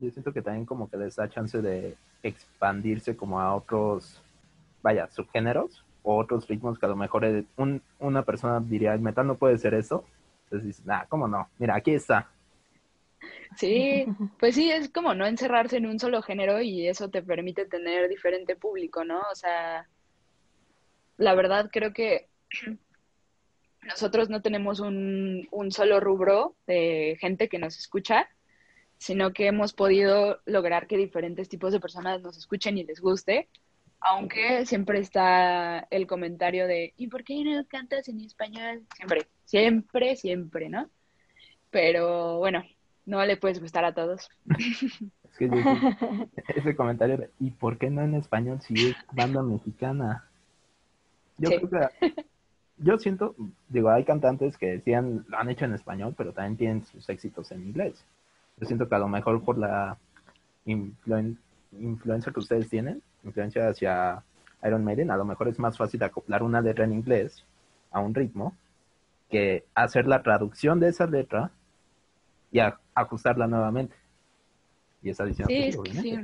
[0.01, 4.21] Yo siento que también como que les da chance de expandirse como a otros,
[4.83, 9.27] vaya, subgéneros o otros ritmos que a lo mejor un, una persona diría, el metal
[9.27, 10.05] no puede ser eso,
[10.44, 11.49] entonces dices, nah, ¿cómo no?
[11.59, 12.29] Mira, aquí está.
[13.57, 14.07] Sí,
[14.40, 18.09] pues sí, es como no encerrarse en un solo género y eso te permite tener
[18.09, 19.21] diferente público, ¿no?
[19.31, 19.87] O sea,
[21.16, 22.29] la verdad creo que
[23.83, 28.29] nosotros no tenemos un, un solo rubro de gente que nos escucha,
[28.99, 33.49] sino que hemos podido lograr que diferentes tipos de personas nos escuchen y les guste,
[34.01, 38.85] aunque siempre está el comentario de, ¿y por qué no cantas en español?
[38.97, 40.88] Siempre, siempre, siempre, ¿no?
[41.71, 42.64] Pero bueno,
[43.07, 44.29] no le puedes gustar a todos.
[44.59, 45.57] Es que yo,
[46.49, 50.29] ese comentario de, ¿y por qué no en español si es banda mexicana?
[51.37, 51.57] Yo Sí.
[51.59, 52.25] creo que,
[52.81, 53.35] yo siento,
[53.69, 57.51] digo, hay cantantes que decían, lo han hecho en español, pero también tienen sus éxitos
[57.53, 58.05] en inglés.
[58.59, 59.99] Yo siento que a lo mejor por la
[60.67, 61.38] influen-
[61.79, 64.23] influencia que ustedes tienen, influencia hacia
[64.64, 67.45] Iron Maiden, a lo mejor es más fácil acoplar una letra en inglés
[67.91, 68.57] a un ritmo
[69.31, 71.51] que hacer la traducción de esa letra
[72.51, 73.97] y a- ajustarla nuevamente.
[75.03, 76.19] Y esa edición, Sí, pues, es sí.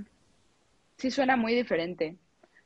[0.96, 2.16] Sí suena muy diferente.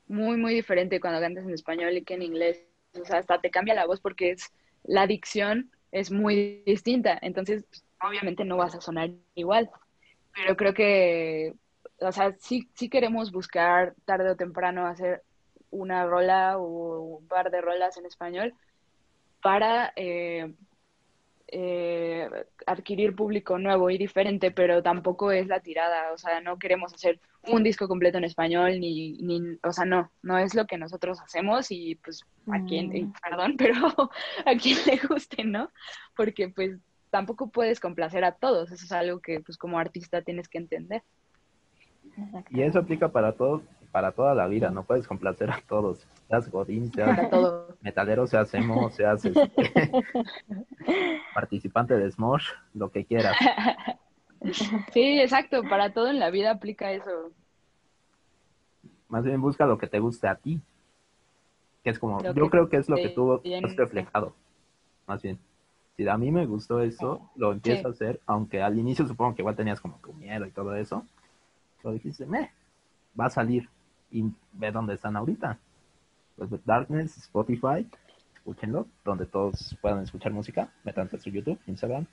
[0.07, 2.67] Muy, muy diferente cuando cantas en español y que en inglés.
[3.00, 4.52] O sea, hasta te cambia la voz porque es
[4.84, 7.18] la dicción es muy distinta.
[7.22, 7.64] Entonces,
[8.02, 9.70] obviamente no vas a sonar igual.
[10.34, 11.54] Pero creo que,
[12.00, 15.22] o sea, sí queremos buscar tarde o temprano hacer
[15.70, 18.54] una rola o un par de rolas en español
[19.42, 20.52] para eh,
[21.50, 22.28] eh,
[22.66, 27.20] adquirir público nuevo y diferente, pero tampoco es la tirada, o sea, no queremos hacer
[27.46, 31.20] un disco completo en español, ni, ni o sea, no, no es lo que nosotros
[31.20, 33.12] hacemos y pues a quien, Mm.
[33.22, 34.11] perdón, pero
[34.44, 35.70] a quien le guste, ¿no?
[36.16, 36.78] Porque pues
[37.11, 41.02] tampoco puedes complacer a todos, eso es algo que pues como artista tienes que entender.
[42.50, 43.62] Y eso aplica para todo,
[43.98, 46.06] para toda la vida, no puedes complacer a todos.
[46.28, 47.76] Seas godín, seas todo.
[47.80, 49.50] metalero, seas emo, seas este,
[51.34, 53.37] participante de Smosh, lo que quieras.
[54.92, 57.32] Sí, exacto, para todo en la vida aplica eso.
[59.08, 60.61] Más bien busca lo que te guste a ti.
[61.82, 64.32] Que es como, Lo yo que creo que es lo que tú has reflejado.
[65.08, 65.40] Más bien.
[65.96, 67.87] Si a mí me gustó eso, lo empiezo Sí.
[67.87, 71.04] a hacer, aunque al inicio supongo que igual tenías como tu miedo y todo eso.
[71.82, 72.52] Pero dijiste, me,
[73.18, 73.68] va a salir
[74.10, 75.58] y ve dónde están ahorita.
[76.36, 77.86] Pues Darkness, Spotify,
[78.34, 82.06] escúchenlo, donde todos puedan escuchar música, métanse a su YouTube, Instagram.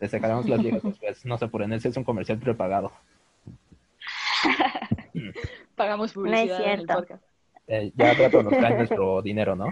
[0.00, 2.92] Les sacaremos las viejas después, no se apuren, ese es un comercial prepagado.
[5.76, 6.94] Pagamos No es publicidad en el cierto.
[6.94, 7.24] podcast.
[7.66, 9.66] Eh, ya rato nos traen nuestro dinero, ¿no?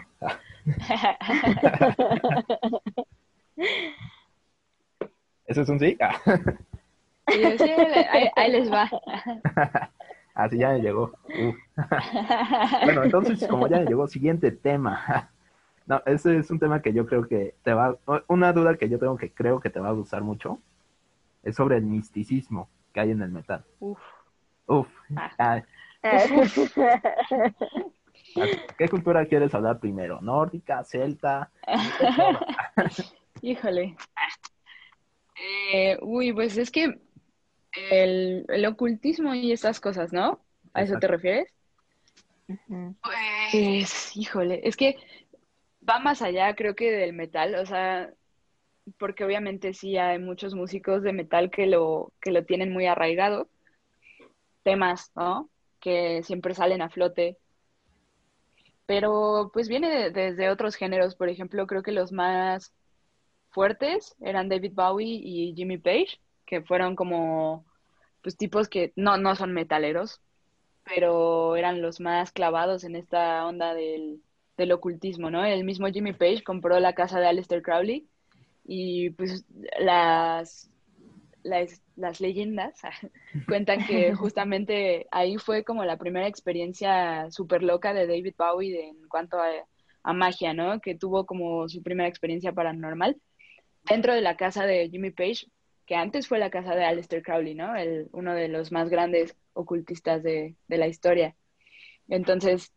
[5.47, 5.97] ¿Eso es un sí?
[6.01, 6.17] Ah,
[7.29, 8.89] Sí, sí, ahí, ahí les va.
[10.37, 11.13] Así ya me llegó.
[12.85, 15.31] Bueno, entonces, como ya me llegó, siguiente tema.
[15.87, 17.97] No, ese es un tema que yo creo que te va,
[18.29, 20.61] una duda que yo tengo que creo que te va a gustar mucho,
[21.43, 23.65] es sobre el misticismo que hay en el metal.
[23.81, 23.99] Uf.
[24.67, 24.89] Uf,
[25.39, 25.63] ah,
[28.79, 30.21] ¿qué cultura quieres hablar primero?
[30.21, 31.51] ¿Nórdica, celta?
[33.43, 33.97] Híjole.
[35.73, 36.99] Eh, uy, pues es que
[37.91, 40.41] el, el ocultismo y esas cosas, ¿no?
[40.75, 41.53] ¿A eso te refieres?
[43.51, 44.97] Pues, híjole, es que
[45.89, 48.13] va más allá, creo que del metal, o sea,
[48.99, 53.49] porque obviamente sí hay muchos músicos de metal que lo, que lo tienen muy arraigado,
[54.63, 55.51] temas, ¿no?
[55.81, 57.37] Que siempre salen a flote,
[58.87, 62.73] pero pues viene de- desde otros géneros, por ejemplo, creo que los más
[63.51, 67.65] fuertes eran David Bowie y Jimmy Page, que fueron como,
[68.23, 70.21] pues tipos que no, no son metaleros,
[70.85, 74.23] pero eran los más clavados en esta onda del,
[74.57, 75.45] del ocultismo, ¿no?
[75.45, 78.07] El mismo Jimmy Page compró la casa de Aleister Crowley
[78.65, 79.45] y pues
[79.81, 80.71] las,
[81.43, 82.81] las, las leyendas
[83.49, 88.89] cuentan que justamente ahí fue como la primera experiencia súper loca de David Bowie de-
[88.89, 89.49] en cuanto a,
[90.05, 90.81] a magia, ¿no?
[90.81, 93.21] Que tuvo como su primera experiencia paranormal
[93.85, 95.47] dentro de la casa de Jimmy Page,
[95.87, 97.77] que antes fue la casa de Aleister Crowley, ¿no?
[97.77, 101.37] El, uno de los más grandes ocultistas de, de la historia.
[102.09, 102.73] Entonces,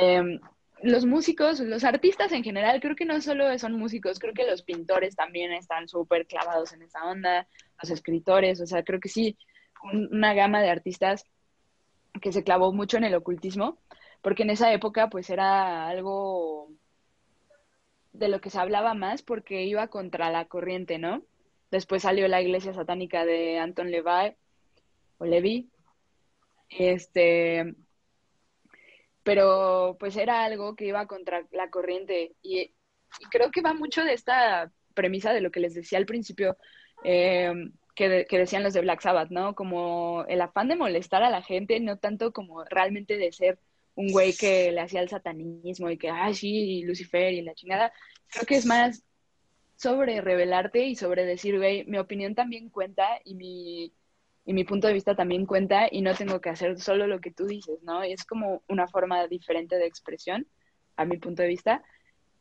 [0.00, 0.40] em,
[0.82, 4.62] los músicos, los artistas en general, creo que no solo son músicos, creo que los
[4.62, 7.46] pintores también están súper clavados en esa onda,
[7.82, 9.36] los escritores, o sea, creo que sí,
[9.82, 11.24] un- una gama de artistas
[12.22, 13.78] que se clavó mucho en el ocultismo,
[14.22, 16.70] porque en esa época pues era algo
[18.12, 21.22] de lo que se hablaba más porque iba contra la corriente, ¿no?
[21.70, 24.34] Después salió la iglesia satánica de Anton Levi,
[25.18, 25.70] o Levi,
[26.68, 27.74] este,
[29.22, 32.72] pero pues era algo que iba contra la corriente y,
[33.30, 36.56] creo que va mucho de esta premisa de lo que les decía al principio,
[37.04, 37.52] eh,
[37.94, 39.54] que, que decían los de Black Sabbath, ¿no?
[39.54, 43.58] Como el afán de molestar a la gente, no tanto como realmente de ser
[43.94, 47.92] un güey que le hacía el satanismo y que, ay, sí, Lucifer y la chingada.
[48.28, 49.04] Creo que es más
[49.80, 53.92] sobre revelarte y sobre decir, güey, mi opinión también cuenta y mi,
[54.44, 57.30] y mi punto de vista también cuenta y no tengo que hacer solo lo que
[57.30, 58.02] tú dices, ¿no?
[58.02, 60.46] Es como una forma diferente de expresión,
[60.96, 61.82] a mi punto de vista,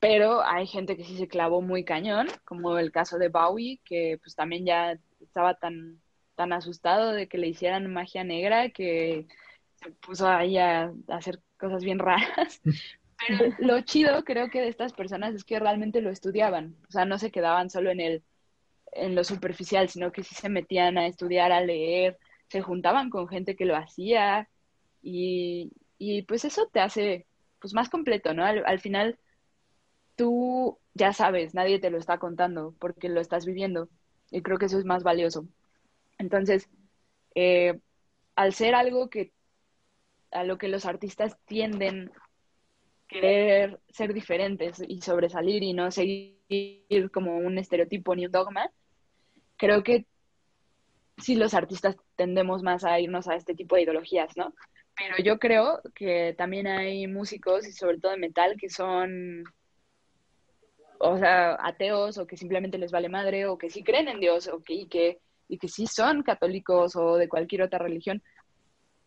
[0.01, 4.19] pero hay gente que sí se clavó muy cañón, como el caso de Bowie, que
[4.21, 6.01] pues también ya estaba tan,
[6.35, 9.27] tan asustado de que le hicieran magia negra que
[9.75, 12.61] se puso ahí a, hacer cosas bien raras.
[13.59, 17.17] Lo chido creo que de estas personas es que realmente lo estudiaban, o sea, no
[17.17, 18.23] se quedaban solo en el
[18.91, 23.27] en lo superficial, sino que sí se metían a estudiar, a leer, se juntaban con
[23.27, 24.49] gente que lo hacía
[25.01, 27.27] y, y pues eso te hace
[27.59, 28.45] pues más completo, ¿no?
[28.45, 29.19] Al, al, final
[30.15, 33.89] tú ya sabes, nadie te lo está contando porque lo estás viviendo
[34.31, 35.47] y creo que eso es más valioso.
[36.17, 36.69] Entonces,
[37.35, 37.79] eh,
[38.35, 39.31] al ser algo que
[40.31, 42.11] a lo que los artistas tienden
[43.09, 48.71] querer ser diferentes y sobresalir y no seguir como un estereotipo ni un dogma,
[49.57, 50.05] creo que
[51.17, 54.53] sí los artistas tendemos más a irnos a este tipo de ideologías, ¿no?
[54.95, 59.43] Pero yo creo que también hay músicos, y sobre todo de metal, que son,
[60.99, 64.47] o sea, ateos o que simplemente les vale madre o que sí creen en Dios
[64.47, 68.21] o que, y, que, y que sí son católicos o de cualquier otra religión.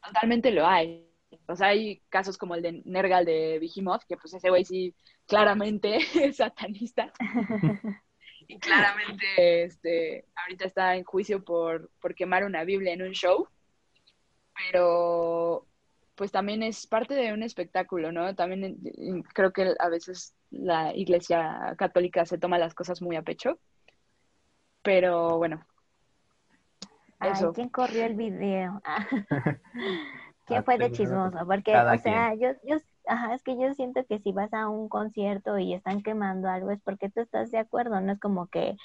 [0.03, 1.12] Totalmente lo hay.
[1.47, 4.95] O sea, hay casos como el de Nergal de Behemoth, que pues ese güey sí
[5.27, 7.12] claramente es satanista.
[8.49, 13.49] y claramente este, ahorita está en juicio por, por quemar una Biblia en un show.
[14.55, 15.66] Pero
[16.14, 18.35] pues también es parte de un espectáculo, ¿no?
[18.35, 18.79] También
[19.35, 23.59] creo que a veces la iglesia católica se toma las cosas muy a pecho.
[24.83, 25.66] Pero bueno.
[27.21, 27.53] Eso.
[27.53, 28.83] ¿quién corrió el video?
[30.47, 31.47] ¿Quién fue de chismoso?
[31.47, 32.77] Porque, o sea, yo, yo,
[33.07, 36.71] ajá, es que yo siento que si vas a un concierto y están quemando algo
[36.71, 38.77] es porque tú estás de acuerdo, no es como que,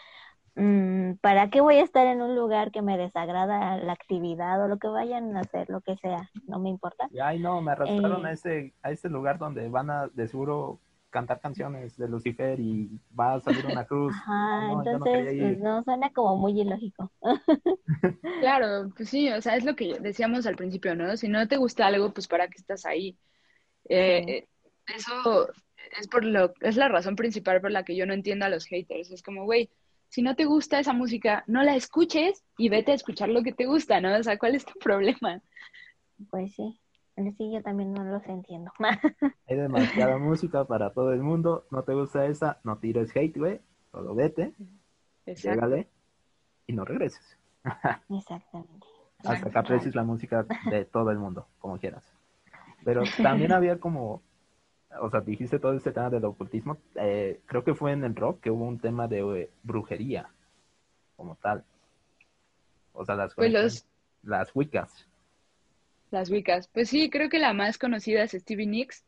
[0.56, 4.68] mmm, ¿para qué voy a estar en un lugar que me desagrada la actividad o
[4.68, 6.30] lo que vayan a hacer, lo que sea?
[6.48, 7.10] No me importa.
[7.22, 10.80] Ay, no, me arrastraron eh, a, ese, a ese lugar donde van a, de seguro,
[11.18, 14.14] cantar canciones de Lucifer y va a salir una cruz.
[14.16, 17.12] Ajá, entonces no, suena como muy ilógico.
[18.40, 21.18] claro, pues sí, o sea, es lo que decíamos al principio, ¿no?
[21.18, 23.18] Si no te gusta algo, pues para qué estás ahí.
[23.90, 24.48] Eh,
[24.96, 25.50] eso
[26.00, 28.66] es por lo es la razón principal por la que yo no entiendo a los
[28.66, 29.10] haters.
[29.10, 29.72] Es como, güey,
[30.10, 33.54] si no te gusta esa música, no la escuches y vete a escuchar lo que
[33.54, 34.16] te gusta, ¿no?
[34.16, 35.42] O sea, ¿cuál es tu problema?
[36.30, 36.80] Pues sí.
[37.36, 38.72] Sí, yo también no los entiendo.
[39.48, 41.66] Hay demasiada música para todo el mundo.
[41.72, 43.60] No te gusta esa, no tires hate, güey.
[43.92, 44.54] Solo vete.
[45.26, 45.88] Llégale
[46.68, 47.38] y no regreses.
[48.10, 48.86] Exactamente.
[49.24, 52.06] Hasta que aprecies la música de todo el mundo, como quieras.
[52.86, 54.22] Pero también había como,
[55.02, 56.78] o sea, dijiste todo este tema del ocultismo.
[56.96, 60.30] Eh, creo que fue en el rock que hubo un tema de eh, brujería,
[61.16, 61.64] como tal.
[62.94, 63.88] O sea, las, pues
[64.22, 65.08] las wiccas.
[66.12, 66.68] Las Wiccas.
[66.70, 69.06] Pues sí, creo que la más conocida es Stevie Nicks,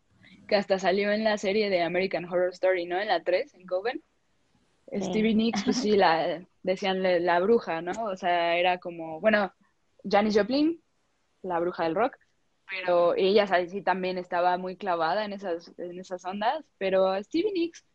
[0.48, 3.00] que hasta salió en la serie de American Horror Story, ¿no?
[3.00, 4.04] En la 3, en Coven.
[4.92, 7.92] Stevie Nicks, pues sí, la decían la bruja, ¿no?
[8.06, 9.54] O sea, era como, bueno,
[10.04, 10.82] Janis Joplin,
[11.44, 12.18] la bruja del rock,
[12.70, 17.86] pero ella sí también estaba muy clavada en esas, en esas ondas, pero Stevie Nicks,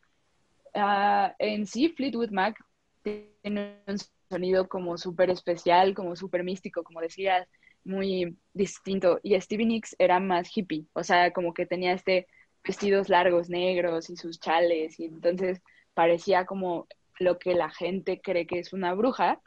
[0.75, 2.64] uh, en sí, Fleetwood Mac
[3.03, 3.97] tiene un
[4.29, 7.49] sonido como súper especial, como súper místico, como decías,
[7.85, 9.20] muy distinto.
[9.23, 12.27] Y Stevie Nicks era más hippie, o sea, como que tenía este
[12.64, 15.61] vestidos largos negros y sus chales, y entonces
[15.92, 16.87] parecía como
[17.18, 19.40] lo que la gente cree que es una bruja,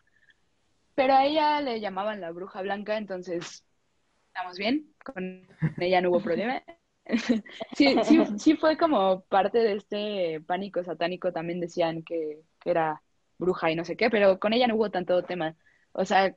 [0.93, 3.65] pero a ella le llamaban la bruja blanca, entonces
[4.28, 5.47] estamos bien, con
[5.78, 6.63] ella no hubo problema.
[7.76, 13.02] sí, sí, sí fue como parte de este pánico satánico, también decían que, que era
[13.38, 15.56] bruja y no sé qué, pero con ella no hubo tanto tema.
[15.93, 16.36] O sea,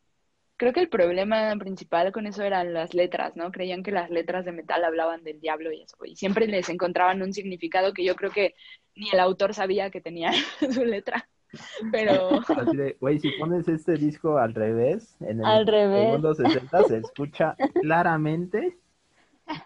[0.61, 3.51] creo que el problema principal con eso eran las letras, ¿no?
[3.51, 7.23] Creían que las letras de metal hablaban del diablo y eso, y siempre les encontraban
[7.23, 8.55] un significado que yo creo que
[8.95, 10.33] ni el autor sabía que tenía
[10.71, 11.27] su letra.
[11.91, 12.43] Pero.
[13.01, 16.05] Güey, si pones este disco al revés, en el al revés.
[16.05, 18.77] segundo 60 se escucha claramente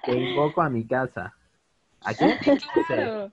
[0.04, 1.34] que invoco a mi casa.
[2.02, 2.24] ¿Aquí?
[2.86, 3.32] Claro.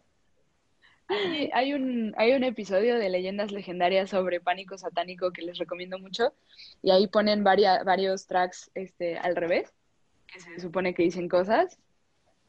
[1.54, 6.34] Hay, un, hay un episodio de Leyendas Legendarias sobre pánico satánico que les recomiendo mucho
[6.82, 9.74] y ahí ponen varios tracks este, al revés,
[10.28, 11.78] que se supone que dicen cosas.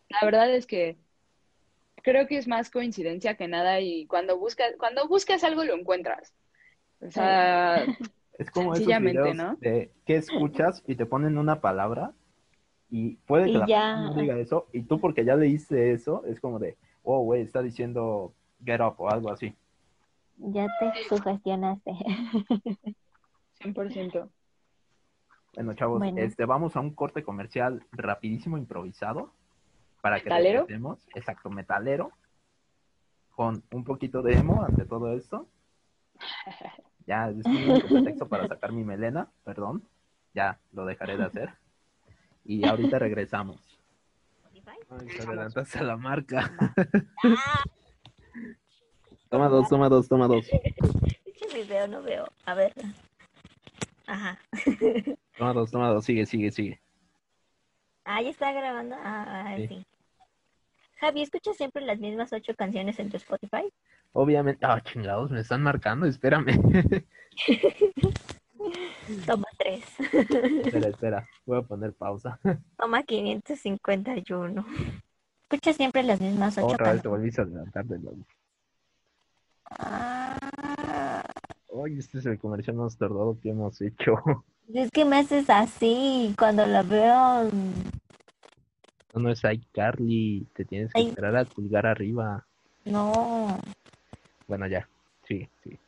[0.08, 0.96] La verdad es que
[2.02, 6.34] creo que es más coincidencia que nada y cuando buscas, cuando buscas algo lo encuentras.
[7.00, 7.84] O sea,
[8.38, 9.56] es como esos videos ¿no?
[9.60, 12.12] de qué escuchas y te ponen una palabra
[12.90, 15.92] Y puede que Y la ya- persona no diga eso, y tú porque ya leíste
[15.92, 18.34] eso, es como de, oh, güey, está diciendo
[18.64, 19.54] get up o algo así.
[20.38, 21.92] Ya te sugestionaste.
[23.60, 24.28] 100%.
[25.54, 26.18] Bueno, chavos, Bueno.
[26.18, 29.32] este, vamos a un corte comercial rapidísimo, improvisado,
[30.00, 30.60] para que ¿Metalero?
[30.62, 31.06] regresemos.
[31.14, 32.10] Exacto, metalero,
[33.30, 35.46] con un poquito de emo ante todo esto.
[37.04, 39.82] Ya, es un pretexto para sacar mi melena, perdón,
[40.34, 41.50] ya lo dejaré de hacer.
[42.44, 43.60] Y ahorita regresamos.
[44.88, 46.52] Ay, te adelantaste a la marca.
[49.32, 50.46] Toma dos, toma dos, toma dos.
[51.24, 52.26] Pinche video, no veo.
[52.44, 52.74] A ver.
[54.06, 54.38] Ajá.
[55.38, 56.80] Toma dos, toma dos, sigue, sigue, sigue.
[58.04, 58.94] Ah, ya está grabando.
[59.02, 59.68] Ah, ah, Sí.
[59.68, 59.86] sí.
[61.00, 63.72] Javi, ¿escuchas siempre las mismas ocho canciones en tu Spotify?
[64.12, 66.46] Obviamente, ah, chingados, me están marcando, espérame.
[69.26, 69.84] Toma tres.
[70.12, 72.38] espera, espera, voy a poner pausa.
[72.76, 74.66] Toma 551.
[75.42, 78.18] ¿Escuchas siempre las mismas ocho Otra vez te volviste a levantar de nuevo.
[79.78, 81.22] Ah,
[81.68, 84.14] Oye, este es el comercial más tardado que hemos hecho.
[84.74, 87.50] es que me haces así cuando la veo.
[89.14, 91.08] No, no es iCarly, te tienes que Ay.
[91.08, 92.46] esperar a pulgar arriba.
[92.84, 93.58] No,
[94.48, 94.88] Bueno, ya,
[95.28, 95.78] sí, sí.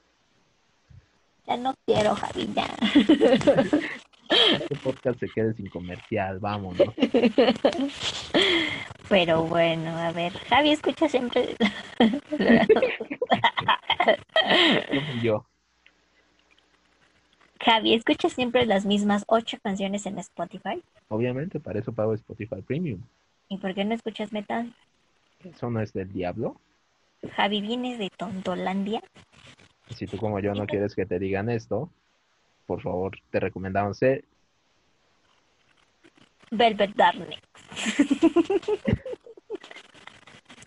[1.47, 2.69] ya no quiero, Javi, ya.
[4.31, 6.81] Este podcast se quede sin comercial, vámonos.
[9.09, 11.57] Pero bueno, a ver, Javi, ¿escuchas siempre?
[11.99, 12.21] ¿Qué
[15.01, 15.45] fui yo?
[17.61, 20.83] Javi, ¿escuchas siempre las mismas ocho canciones en Spotify?
[21.09, 23.01] Obviamente, para eso pago Spotify Premium.
[23.49, 24.75] ¿Y por qué no escuchas metal?
[25.45, 26.57] Eso no es del diablo.
[27.37, 29.03] Javi, ¿vienes de Tontolandia?
[29.95, 31.91] Si tú como yo no quieres que te digan esto,
[32.67, 34.25] por favor, te recomendamos eh,
[36.51, 37.41] Velvet Darkness.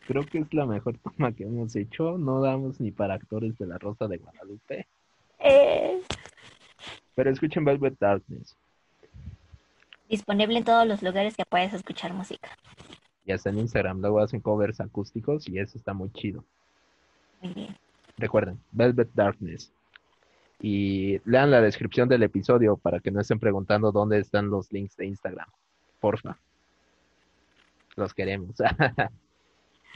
[0.07, 2.17] Creo que es la mejor toma que hemos hecho.
[2.17, 4.88] No damos ni para actores de la Rosa de Guadalupe.
[5.39, 6.01] Eh,
[7.15, 8.55] Pero escuchen Velvet Darkness.
[10.09, 12.49] disponible en todos los lugares que puedes escuchar música.
[13.25, 16.45] Y hasta en Instagram luego hacen covers acústicos y eso está muy chido.
[17.41, 17.75] Muy bien.
[18.17, 19.73] Recuerden, Velvet Darkness.
[20.61, 24.95] Y lean la descripción del episodio para que no estén preguntando dónde están los links
[24.95, 25.47] de Instagram.
[25.99, 26.37] Porfa.
[27.95, 28.55] Los queremos.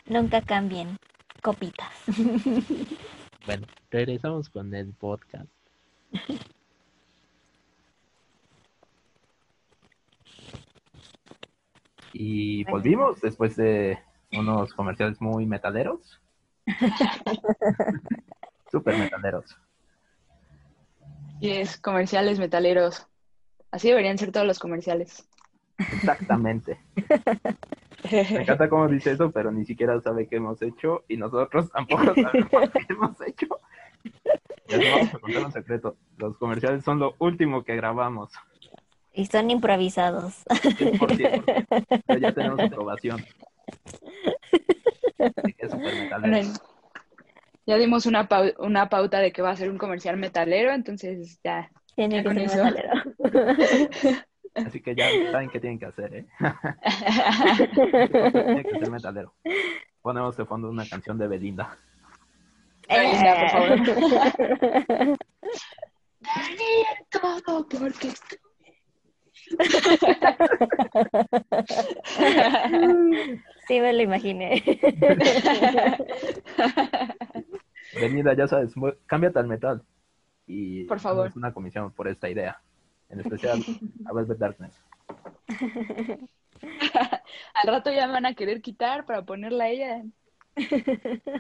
[0.06, 0.98] Nunca cambien.
[1.42, 1.92] Copitas.
[3.46, 5.50] bueno, regresamos con el podcast.
[12.14, 13.98] Y volvimos después de
[14.34, 16.20] unos comerciales muy metaleros.
[18.72, 19.58] Super metaleros.
[21.40, 23.08] Y es comerciales metaleros.
[23.72, 25.28] Así deberían ser todos los comerciales.
[25.94, 26.78] Exactamente.
[28.12, 32.04] Me encanta cómo dice eso, pero ni siquiera sabe qué hemos hecho y nosotros tampoco
[32.16, 33.48] sabemos qué hemos hecho.
[34.68, 35.98] Les vamos a contar un secreto.
[36.18, 38.32] Los comerciales son lo último que grabamos.
[39.14, 40.44] Y son improvisados.
[40.78, 41.44] 100%,
[42.08, 43.20] pero ya tenemos aprobación.
[45.20, 46.32] Así que es súper metalero.
[46.32, 46.54] Bueno,
[47.66, 51.40] ya dimos una, pau- una pauta de que va a ser un comercial metalero, entonces
[51.44, 51.70] ya.
[51.96, 52.64] Tiene Ya que con ser eso.
[52.64, 54.22] metalero.
[54.56, 56.26] Así que ya saben qué tienen que hacer, ¿eh?
[57.76, 59.34] Tiene que ser metalero.
[60.02, 61.78] Ponemos de fondo una canción de Belinda.
[62.90, 63.70] Belinda, por favor.
[66.20, 68.10] Daría todo porque
[73.68, 74.64] sí, me lo imaginé.
[77.96, 78.74] Belinda, ya sabes,
[79.06, 79.84] cámbiate al metal.
[80.48, 81.28] Y Por favor.
[81.28, 82.62] hacemos una comisión por esta idea.
[83.12, 83.62] En especial
[84.06, 84.82] a Velvet Darkness.
[87.54, 90.04] Al rato ya me van a querer quitar para ponerla a ella.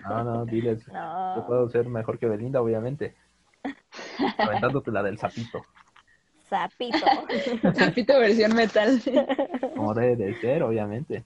[0.09, 0.85] No, no, diles.
[0.87, 1.43] Yo No.
[1.47, 3.15] puedo ser mejor que Belinda, obviamente.
[4.37, 5.61] Aventándote la del sapito.
[6.49, 7.05] Sapito.
[7.75, 9.01] Zapito versión metal.
[9.75, 11.23] Como debe de ser, obviamente.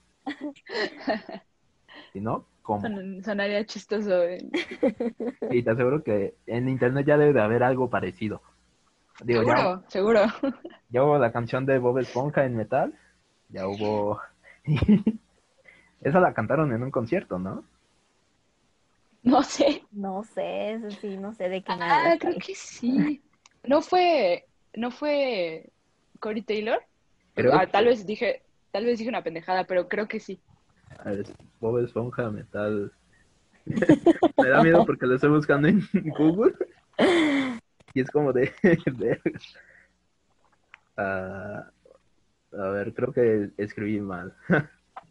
[2.12, 2.80] Si no, ¿cómo?
[2.82, 4.22] Son- Sonaría chistoso.
[4.24, 4.38] eh.
[5.50, 8.40] Y te aseguro que en internet ya debe de haber algo parecido.
[9.24, 10.20] Digo, ya, Seguro, seguro.
[10.90, 12.94] ya hubo la canción de Bob Esponja en metal.
[13.48, 14.20] Ya hubo.
[16.02, 17.64] Esa la cantaron en un concierto, ¿no?
[19.22, 19.82] No sé.
[19.90, 23.20] No sé, eso sí, no sé de qué Ah, creo que sí.
[23.64, 24.44] ¿No fue,
[24.74, 25.70] no fue
[26.20, 26.80] Cory Taylor?
[27.34, 30.40] Creo Ah, que- tal vez dije, tal vez dije una pendejada, pero creo que sí.
[30.98, 31.26] A ver,
[31.60, 32.92] Bob Esponja, metal.
[34.36, 35.82] Me da miedo porque lo estoy buscando en
[36.16, 36.54] Google.
[37.96, 38.52] Y es como de.
[38.92, 39.20] de-
[40.98, 41.70] Ah,
[42.52, 44.36] A ver, creo que escribí mal.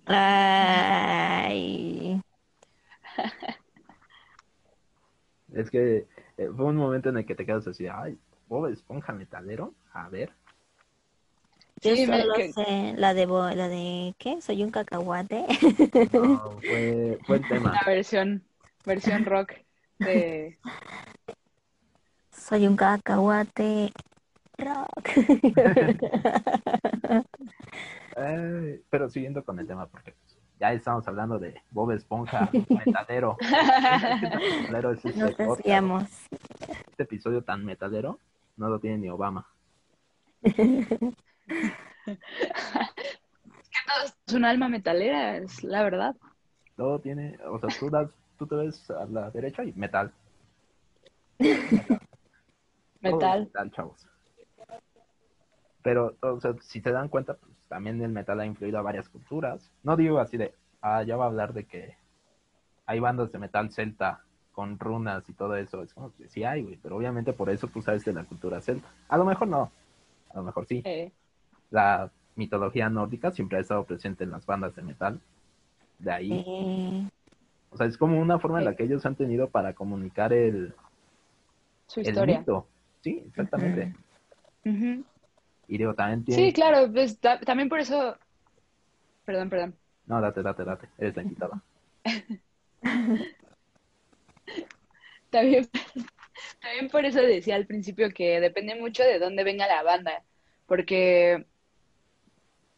[0.05, 1.41] Ay.
[5.53, 6.05] Es que
[6.37, 8.17] eh, fue un momento en el que te quedas así, ay,
[8.47, 10.31] Bob Esponja metalero, a ver.
[11.81, 14.41] Yo Sí, solo que- sé la de, bo- la de, ¿qué?
[14.41, 15.45] Soy un cacahuate.
[16.11, 17.71] No, fue, fue el tema.
[17.73, 18.43] La versión,
[18.85, 19.53] versión rock
[19.99, 20.57] de...
[22.47, 23.91] Soy un cacahuate.
[24.59, 25.09] Rock.
[28.17, 30.13] Eh, pero siguiendo con el tema, porque
[30.57, 33.35] ya estamos hablando de Bob Esponja metalero.
[33.39, 35.57] ¿Qué tan metalero es este Nos podcast?
[35.57, 36.03] desviamos.
[36.91, 38.19] Este episodio tan metalero
[38.55, 39.45] no lo tiene ni Obama.
[40.43, 40.55] Es
[44.33, 46.15] un alma metalera, es la verdad.
[46.77, 50.13] Todo tiene, o sea, tú, das, tú te ves a la derecha y metal.
[53.01, 53.41] Metal.
[53.45, 54.07] metal, chavos.
[55.83, 59.07] Pero, o sea, si se dan cuenta, pues también el metal ha influido a varias
[59.09, 59.71] culturas.
[59.83, 61.95] No digo así de, ah, ya va a hablar de que
[62.87, 64.21] hay bandas de metal celta
[64.51, 65.83] con runas y todo eso.
[65.83, 68.61] Es como que sí hay, güey, pero obviamente por eso tú sabes de la cultura
[68.61, 68.87] celta.
[69.09, 69.71] A lo mejor no,
[70.31, 70.81] a lo mejor sí.
[70.85, 71.11] Eh,
[71.69, 75.19] La mitología nórdica siempre ha estado presente en las bandas de metal.
[75.99, 77.09] De ahí, Eh,
[77.69, 80.73] o sea, es como una forma en la que ellos han tenido para comunicar el,
[81.87, 82.39] su el historia.
[82.39, 82.67] mito.
[83.05, 83.93] Sí, exactamente.
[85.67, 86.41] Y digo, también tiene...
[86.43, 88.17] Sí, claro, pues ta- también por eso...
[89.25, 89.75] Perdón, perdón.
[90.07, 90.87] No, date, date, date.
[90.97, 91.61] Eres la invitada.
[95.29, 95.67] También,
[96.61, 100.23] también por eso decía al principio que depende mucho de dónde venga la banda,
[100.65, 101.45] porque,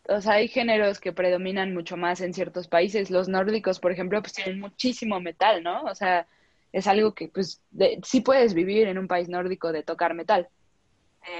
[0.09, 3.11] o sea, hay géneros que predominan mucho más en ciertos países.
[3.11, 5.83] Los nórdicos, por ejemplo, pues tienen muchísimo metal, ¿no?
[5.83, 6.25] O sea,
[6.71, 10.47] es algo que, pues, de- sí puedes vivir en un país nórdico de tocar metal.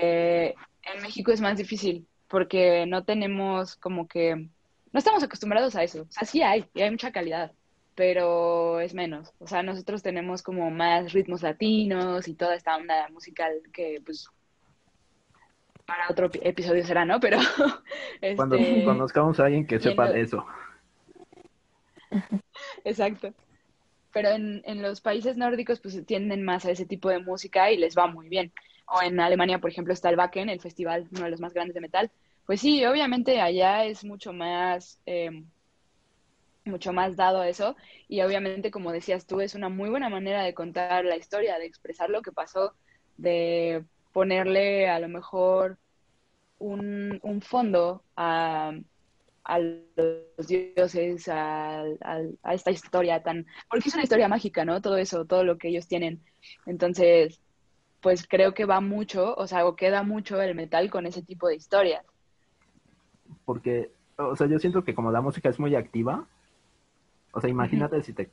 [0.01, 0.53] Eh,
[0.84, 6.03] en México es más difícil, porque no tenemos como que, no estamos acostumbrados a eso.
[6.03, 7.51] O sea, sí hay, y hay mucha calidad
[7.97, 9.34] pero es menos.
[9.39, 14.28] O sea, nosotros tenemos como más ritmos latinos y toda esta onda musical que, pues,
[15.84, 17.19] para otro epi- episodio será, ¿no?
[17.19, 17.39] Pero,
[18.36, 20.45] Cuando este, conozcamos a alguien que sepa de eso.
[22.86, 23.34] exacto.
[24.18, 27.78] Pero en, en los países nórdicos, pues, tienden más a ese tipo de música y
[27.78, 28.51] les va muy bien.
[28.88, 31.76] O en Alemania, por ejemplo, está el Wacken, el festival, uno de los más grandes
[31.76, 32.11] de metal.
[32.45, 34.99] Pues sí, obviamente allá es mucho más...
[35.05, 35.32] eh,
[36.65, 37.76] mucho más dado a eso
[38.07, 41.65] y obviamente como decías tú es una muy buena manera de contar la historia, de
[41.65, 42.74] expresar lo que pasó,
[43.18, 45.78] de ponerle a lo mejor
[46.59, 48.74] un, un fondo a,
[49.47, 54.81] a los dioses, a, a- a esta historia tan, porque es una historia mágica, ¿no?
[54.81, 56.23] Todo eso, todo lo que ellos tienen.
[56.65, 57.41] Entonces,
[58.01, 61.47] pues creo que va mucho, o sea, o queda mucho el metal con ese tipo
[61.47, 62.05] de historias.
[63.45, 66.27] Porque, o sea, yo siento que como la música es muy activa,
[67.33, 68.29] o sea, imagínate si te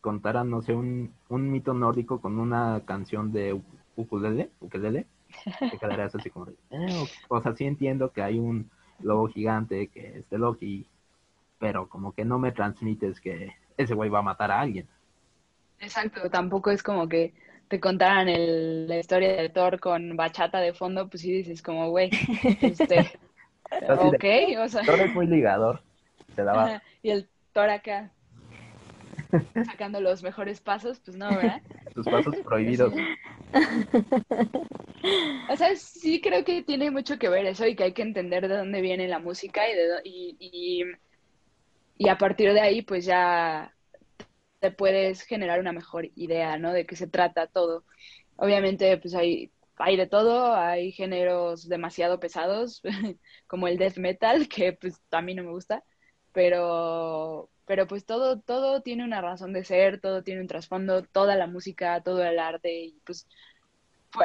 [0.00, 3.60] contaran, no sé, un, un mito nórdico con una canción de
[3.96, 5.06] ukulele, ukulele,
[5.70, 6.94] te quedarías así como "Eh,
[7.30, 8.70] o, o sea, sí entiendo que hay un
[9.02, 10.86] lobo gigante que es de Loki,
[11.58, 14.88] pero como que no me transmites que ese güey va a matar a alguien.
[15.80, 17.34] Exacto, tampoco es como que
[17.68, 21.90] te contaran el- la historia de Thor con bachata de fondo, pues sí dices como,
[21.90, 22.10] güey,
[22.62, 23.00] este,
[23.98, 24.24] ok,
[24.60, 25.80] o sea, Thor es muy ligador,
[26.36, 28.12] daba y el Thor acá
[29.66, 31.60] sacando los mejores pasos, pues no, ¿verdad?
[31.94, 32.92] sus pasos prohibidos.
[35.48, 38.48] O sea, sí creo que tiene mucho que ver eso y que hay que entender
[38.48, 40.82] de dónde viene la música y, de, y, y,
[41.98, 43.74] y a partir de ahí pues ya
[44.60, 46.72] te puedes generar una mejor idea, ¿no?
[46.72, 47.84] De qué se trata todo.
[48.36, 52.82] Obviamente pues hay, hay de todo, hay géneros demasiado pesados
[53.46, 55.82] como el death metal, que pues a mí no me gusta,
[56.32, 61.36] pero, pero pues todo, todo tiene una razón de ser, todo tiene un trasfondo, toda
[61.36, 63.26] la música, todo el arte y pues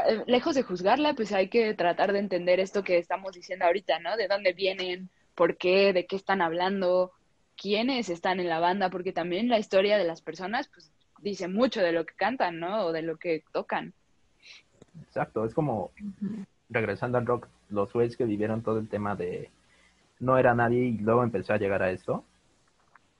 [0.05, 3.99] eh, lejos de juzgarla, pues hay que tratar de entender esto que estamos diciendo ahorita,
[3.99, 4.17] ¿no?
[4.17, 7.13] De dónde vienen, por qué, de qué están hablando,
[7.55, 10.91] quiénes están en la banda, porque también la historia de las personas, pues
[11.21, 12.87] dice mucho de lo que cantan, ¿no?
[12.87, 13.93] O de lo que tocan.
[15.03, 15.91] Exacto, es como
[16.69, 19.49] regresando al rock, los güeyes que vivieron todo el tema de
[20.19, 22.25] no era nadie y luego empezó a llegar a esto.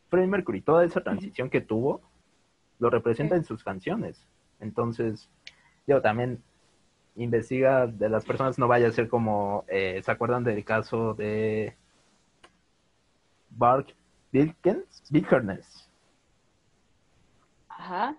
[0.10, 2.02] Freddie Mercury, toda esa transición que tuvo,
[2.80, 4.26] lo representa en sus canciones.
[4.60, 5.30] Entonces,
[5.86, 6.42] yo también
[7.16, 11.76] investiga de las personas, no vaya a ser como, eh, ¿se acuerdan del caso de
[13.50, 13.96] Bark
[14.32, 15.04] Wilkins?
[15.10, 15.90] Vikernes.
[17.70, 18.16] Ajá.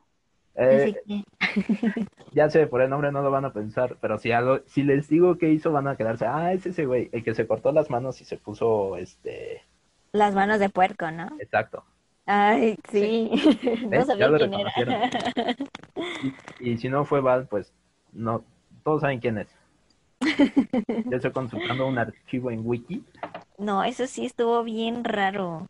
[0.61, 1.01] Eh,
[2.33, 5.09] ya sé, por el nombre no lo van a pensar, pero si algo, si les
[5.09, 7.91] digo qué hizo, van a quedarse, ah, es ese güey, el que se cortó las
[7.91, 9.63] manos y se puso, este,
[10.13, 11.29] las manos de puerco, ¿no?
[11.39, 11.85] exacto.
[12.27, 13.31] Ay, sí.
[13.91, 14.07] No ¿Ves?
[14.19, 14.71] Ya sabía lo quién era.
[14.71, 15.03] reconocieron.
[16.61, 17.73] Y, y si no fue Val, pues
[18.13, 18.45] no,
[18.85, 19.49] todos saben quién es.
[21.11, 23.05] Yo estoy consultando un archivo en Wiki.
[23.59, 25.67] No, eso sí estuvo bien raro.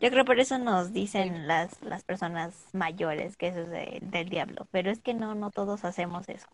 [0.00, 4.28] Yo creo por eso nos dicen las, las personas mayores que eso es de- del
[4.28, 6.46] diablo, pero es que no, no todos hacemos eso.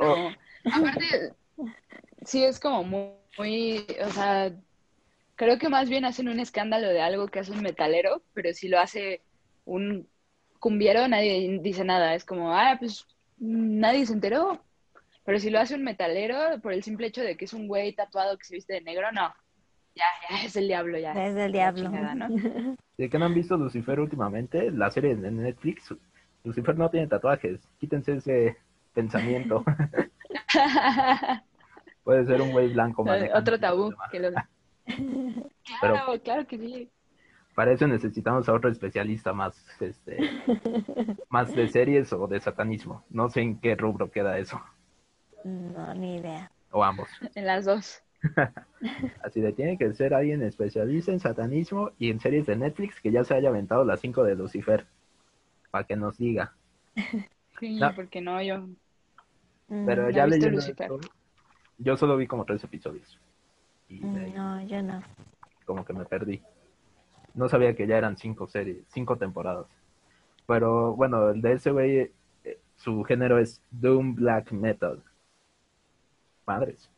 [0.00, 0.30] Oh.
[0.64, 0.72] No.
[0.72, 1.34] Aparte,
[2.24, 4.52] sí es como muy, muy, o sea,
[5.36, 8.68] creo que más bien hacen un escándalo de algo que hace un metalero, pero si
[8.68, 9.22] lo hace
[9.64, 10.08] un
[10.58, 12.14] cumbiero, nadie dice nada.
[12.14, 13.06] Es como, ah, pues
[13.38, 14.60] nadie se enteró.
[15.24, 17.92] Pero si lo hace un metalero, por el simple hecho de que es un güey
[17.94, 19.32] tatuado que se viste de negro, no.
[19.94, 21.12] Ya, ya es el diablo, ya.
[21.12, 21.84] Es La diablo.
[21.84, 22.28] chingada, ¿no?
[22.98, 24.70] ¿De qué no han visto Lucifer últimamente?
[24.70, 25.94] La serie de Netflix.
[26.44, 27.60] Lucifer no tiene tatuajes.
[27.78, 28.56] Quítense ese
[28.92, 29.64] pensamiento.
[32.04, 33.04] Puede ser un güey blanco.
[33.34, 34.30] Otro tabú que lo...
[34.86, 36.90] Pero- Claro, claro que sí.
[37.54, 40.16] Para eso necesitamos a otro especialista más, este,
[41.28, 43.04] más de series o de satanismo.
[43.10, 44.60] No sé en qué rubro queda eso.
[45.44, 46.50] No, ni idea.
[46.70, 47.08] O ambos.
[47.34, 48.02] En las dos.
[49.22, 53.10] Así de tiene que ser alguien especialista en satanismo y en series de Netflix que
[53.12, 54.86] ya se haya aventado las 5 de Lucifer.
[55.70, 56.54] Para que nos diga.
[57.60, 57.94] Sí, No.
[57.94, 58.60] porque no, yo.
[59.68, 60.90] Mm, Pero ya visto leyendo Lucifer.
[61.78, 63.18] yo solo vi como tres episodios.
[64.00, 65.02] Y mm, ahí No, yo no.
[65.64, 66.42] como que me perdí.
[67.34, 69.66] No sabía que ya eran cinco series, cinco temporadas.
[70.46, 72.12] Pero bueno, el de ese güey,
[72.44, 75.02] eh, su género es Doom Black Metal.
[76.46, 76.88] Madres.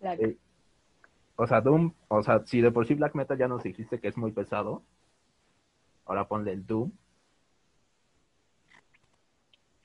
[0.00, 0.36] Eh,
[1.36, 4.08] O sea, Doom, o sea, si de por sí Black Metal ya nos dijiste que
[4.08, 4.82] es muy pesado,
[6.06, 6.90] ahora ponle el Doom.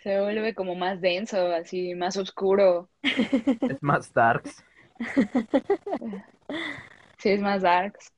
[0.04, 2.89] Se vuelve como más denso, así, más oscuro.
[3.68, 4.64] Es más darks.
[7.17, 8.11] Sí, es más darks.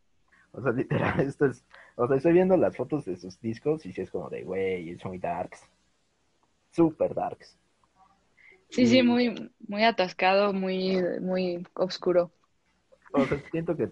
[0.51, 1.63] O sea, literal, esto es.
[1.95, 4.89] O sea, estoy viendo las fotos de sus discos y sí es como de, güey,
[4.89, 5.61] es muy darks.
[6.71, 7.55] Super darks.
[8.69, 12.31] Sí, sí, Y- muy, muy atascado, muy, muy oscuro.
[13.13, 13.91] O sea, siento que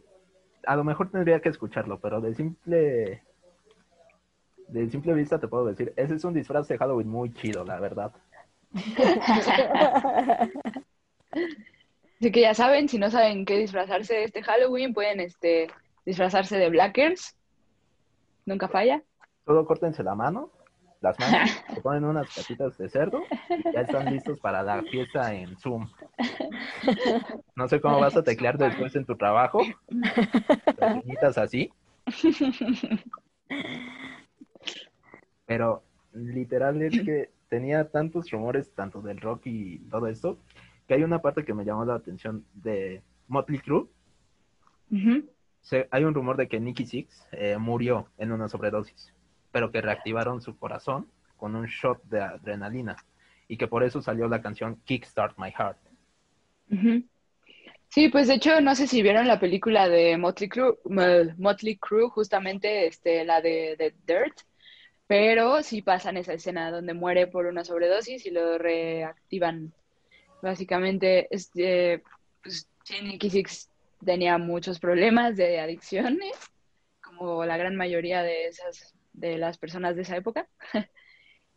[0.66, 3.22] a lo mejor tendría que escucharlo, pero de simple.
[4.68, 7.80] De simple vista te puedo decir, ese es un disfraz de Halloween muy chido, la
[7.80, 8.12] verdad.
[12.24, 15.68] Así que ya saben, si no saben qué disfrazarse de este Halloween, pueden este,
[16.06, 17.36] disfrazarse de Blackers.
[18.46, 19.04] Nunca falla.
[19.46, 20.50] Solo córtense la mano,
[21.02, 25.34] las manos, se ponen unas patitas de cerdo y ya están listos para la fiesta
[25.34, 25.90] en Zoom.
[27.58, 29.62] No sé cómo vas a teclear después en tu trabajo.
[30.78, 31.74] Pequeñitas así.
[35.46, 40.40] Pero literal es que tenía tantos rumores, tanto del rock y todo esto,
[40.94, 43.88] que hay una parte que me llamó la atención de Motley Crue.
[45.62, 49.12] Se- hay un rumor de que Nicky Six eh, murió en una sobredosis,
[49.52, 52.96] pero que reactivaron su corazón con un shot de adrenalina
[53.48, 55.80] y que por eso salió la canción Kickstart My Heart.
[57.90, 61.78] Sí, pues de hecho, no sé si vieron la película de Motley Crue, Mo- Motley
[61.78, 64.38] Crue, justamente este, la de, de Dirt,
[65.08, 69.74] pero sí pasan esa escena donde muere por una sobredosis y lo reactivan.
[70.44, 72.04] Básicamente, este,
[72.44, 73.70] pues, Six
[74.04, 76.34] tenía muchos problemas de adicciones,
[77.02, 80.48] como la gran mayoría de esas, de las personas de esa época.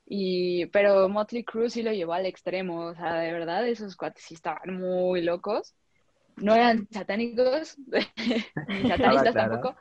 [0.09, 4.23] Y, pero Motley Crue sí lo llevó al extremo, o sea, de verdad, esos cuates
[4.23, 5.75] sí estaban muy locos.
[6.37, 7.77] No eran satánicos,
[8.69, 8.99] ni satanistas
[9.33, 9.33] claro.
[9.33, 9.77] tampoco,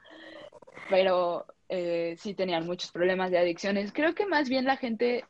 [0.89, 3.93] pero eh, sí tenían muchos problemas de adicciones.
[3.93, 5.25] Creo que más bien la gente,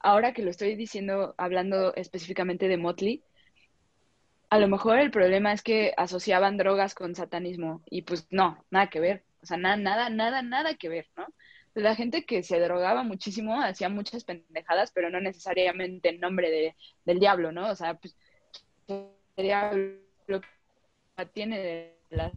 [0.00, 3.22] ahora que lo estoy diciendo, hablando específicamente de Motley,
[4.50, 8.88] a lo mejor el problema es que asociaban drogas con satanismo y pues no, nada
[8.88, 11.26] que ver, o sea, nada, nada, nada, nada que ver, ¿no?
[11.74, 16.76] La gente que se drogaba muchísimo hacía muchas pendejadas, pero no necesariamente en nombre de,
[17.04, 17.70] del diablo, ¿no?
[17.70, 18.16] O sea, pues
[18.88, 20.40] el diablo
[21.34, 22.32] tiene de las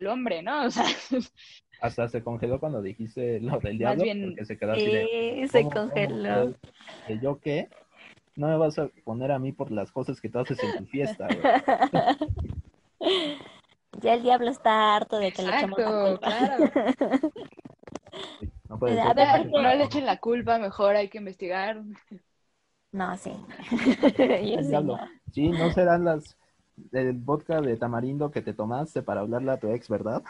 [0.00, 0.64] el hombre, ¿no?
[0.64, 0.84] O sea,
[1.80, 5.04] Hasta se congeló cuando dijiste lo del Más diablo, bien- porque se quedó así de...
[5.04, 6.54] Sí, se ¿cómo, cómo, congeló.
[7.22, 7.68] yo qué?
[8.36, 10.86] No me vas a poner a mí por las cosas que tú haces en tu
[10.90, 11.42] fiesta, güey.
[14.02, 16.28] Ya el diablo está harto de que le echemos la culpa.
[16.28, 16.70] claro.
[18.68, 19.14] No puede A ser.
[19.14, 19.62] ver, Ya, ¿por qué?
[19.62, 21.82] no le echen la culpa, mejor hay que investigar.
[22.92, 23.32] No, sí.
[24.18, 24.96] El sí, diablo.
[24.96, 25.08] no.
[25.32, 26.36] Sí, no serán las
[26.76, 30.22] del vodka de tamarindo que te tomaste para hablarle a tu ex, ¿verdad?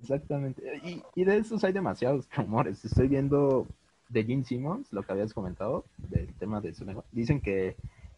[0.00, 0.62] Exactamente.
[0.84, 2.84] Y, y de esos hay demasiados rumores.
[2.84, 3.66] Estoy viendo
[4.08, 7.04] de Jim Simmons, lo que habías comentado, del tema de su lengua.
[7.10, 7.76] Dicen que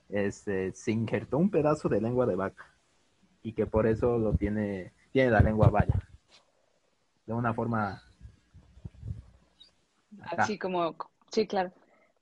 [0.09, 2.67] este, se injertó un pedazo de lengua de vaca
[3.43, 5.95] y que por eso lo tiene, tiene la lengua vaya.
[7.27, 8.03] De una forma...
[10.23, 10.43] acá.
[10.43, 10.97] Así como,
[11.31, 11.73] sí, claro.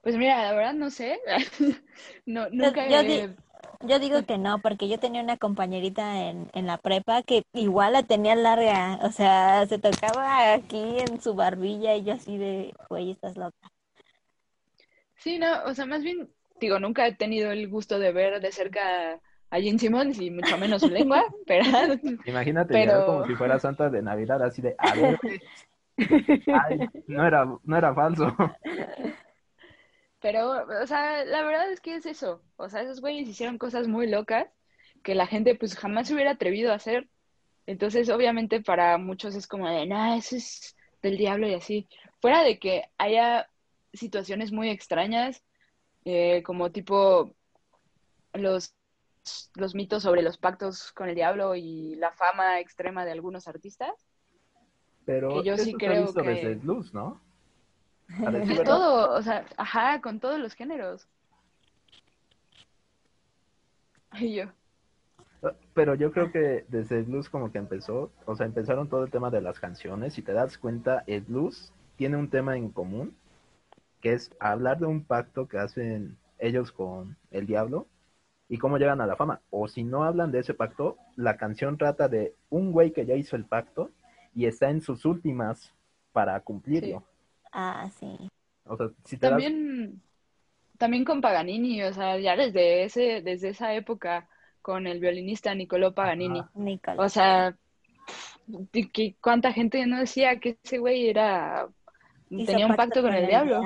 [0.03, 1.19] Pues mira, la verdad no sé.
[2.27, 3.35] No, nunca yo he- di-
[3.81, 7.93] Yo digo que no, porque yo tenía una compañerita en, en la prepa que igual
[7.95, 12.75] la tenía larga, o sea, se tocaba aquí en su barbilla y yo así de,
[12.89, 13.71] güey, estás loca.
[15.17, 16.29] Sí, no, o sea, más bien,
[16.61, 20.59] digo, nunca he tenido el gusto de ver de cerca a Gene Simmons y mucho
[20.59, 21.65] menos su lengua, pero
[22.27, 25.19] Imagínate Pero- llegar como si fuera Santa de Navidad, así de, a ver.
[25.99, 28.35] Ay, no era, no era falso.
[30.25, 32.41] Pero, o sea, la verdad es que es eso.
[32.57, 34.47] O sea, esos güeyes hicieron cosas muy locas
[35.03, 37.11] que la gente pues jamás se hubiera atrevido a hacer.
[37.67, 41.87] Entonces, obviamente para muchos es como de, no, eso es del diablo y así.
[42.23, 43.51] Fuera de que haya
[43.93, 45.43] situaciones muy extrañas,
[46.07, 47.35] eh, como tipo
[48.33, 48.75] los,
[49.57, 53.93] los mitos sobre los pactos con el diablo y la fama extrema de algunos artistas.
[55.05, 57.21] Pero Que yo sí creo que- Luz, ¿no?
[58.23, 58.65] A decir De verdad.
[58.65, 61.09] todo, o sea, ajá, con todos los géneros.
[64.19, 64.45] Y yo.
[65.75, 69.11] Pero yo creo que desde el blues como que empezó, o sea, empezaron todo el
[69.11, 70.15] tema de las canciones.
[70.15, 73.17] Si te das cuenta, el blues tiene un tema en común,
[74.01, 77.87] que es hablar de un pacto que hacen ellos con el diablo
[78.49, 79.41] y cómo llegan a la fama.
[79.51, 83.15] O si no hablan de ese pacto, la canción trata de un güey que ya
[83.15, 83.91] hizo el pacto
[84.35, 85.75] y está en sus últimas
[86.13, 87.05] para cumplirlo.
[87.55, 88.31] Ah, sí.
[88.65, 90.03] O sea, si te das También,
[90.77, 94.29] también con Paganini, o sea, ya desde ese, desde esa época
[94.61, 96.41] con el violinista Niccolò Paganini.
[96.41, 96.51] Ajá.
[96.55, 96.99] Nicole.
[96.99, 97.57] O sea,
[98.93, 101.69] que cuánta gente no decía que ese güey era
[102.29, 103.63] Hizo tenía un pacto con el diablo.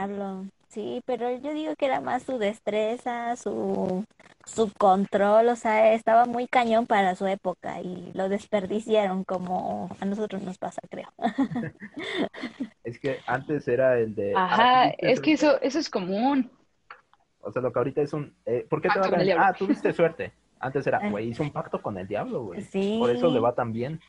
[0.69, 4.05] Sí, pero yo digo que era más su destreza, su,
[4.45, 10.05] su control, o sea, estaba muy cañón para su época y lo desperdiciaron como a
[10.05, 11.09] nosotros nos pasa, creo.
[12.85, 14.35] es que antes era el de...
[14.37, 16.51] Ajá, ah, tuviste es que eso, eso es común.
[17.41, 18.35] O sea, lo que ahorita es un...
[18.45, 19.49] eh, ¿Por qué te Pacto va a.
[19.49, 20.33] Ah, tuviste suerte.
[20.61, 21.09] Antes era, Ah.
[21.11, 22.61] güey, hizo un pacto con el diablo, güey.
[22.63, 22.97] Sí.
[22.99, 24.01] Por eso le va tan bien.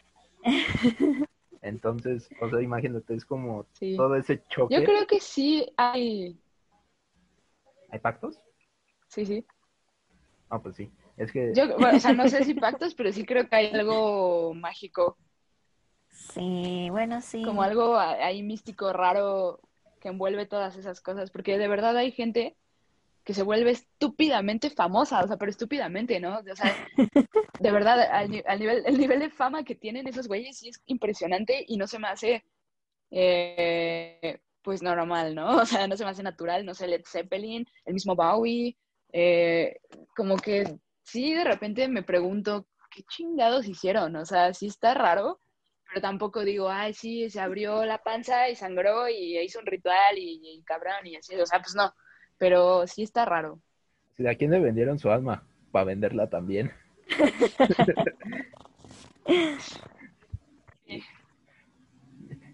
[1.61, 3.95] Entonces, o sea, imagínate, es como Sí.
[3.95, 4.75] todo ese choque.
[4.75, 6.37] Yo creo que sí hay,
[7.91, 8.41] ¿Hay pactos?
[9.07, 9.45] sí, sí.
[10.49, 10.91] Ah, pues sí.
[11.17, 13.67] Es que Yo, bueno, o sea, no sé si pactos, pero sí creo que hay
[13.73, 15.17] algo mágico,
[16.09, 17.39] Sí, bueno, sí.
[17.41, 19.59] como algo ahí místico, raro,
[19.99, 22.57] que envuelve todas esas cosas, porque de verdad hay gente
[23.25, 26.39] que se vuelve estúpidamente famosa, o sea, pero estúpidamente, ¿no?
[26.39, 26.79] O sea,
[27.59, 30.81] de verdad, al, al nivel, el nivel de fama que tienen esos güeyes sí es
[30.87, 32.45] impresionante y no se me hace,
[33.11, 35.49] eh, pues, normal, ¿no?
[35.61, 38.77] O sea, no se me hace natural, no sé, Led Zeppelin, el mismo Bowie,
[39.11, 39.79] eh,
[40.15, 44.15] como que sí, de repente me pregunto, ¿qué chingados hicieron?
[44.15, 45.39] O sea, sí está raro,
[45.87, 50.17] pero tampoco digo, ay, sí, se abrió la panza y sangró y hizo un ritual
[50.17, 51.93] y, y cabrón y así, o sea, pues no,
[52.37, 53.59] pero sí está raro.
[54.17, 56.71] si a quién le vendieron su alma, para venderla también.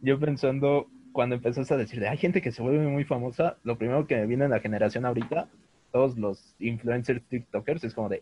[0.02, 3.78] Yo pensando, cuando empezaste a decir, de, hay gente que se vuelve muy famosa, lo
[3.78, 5.48] primero que me vino en la generación ahorita,
[5.94, 8.22] todos los influencers TikTokers, es como de,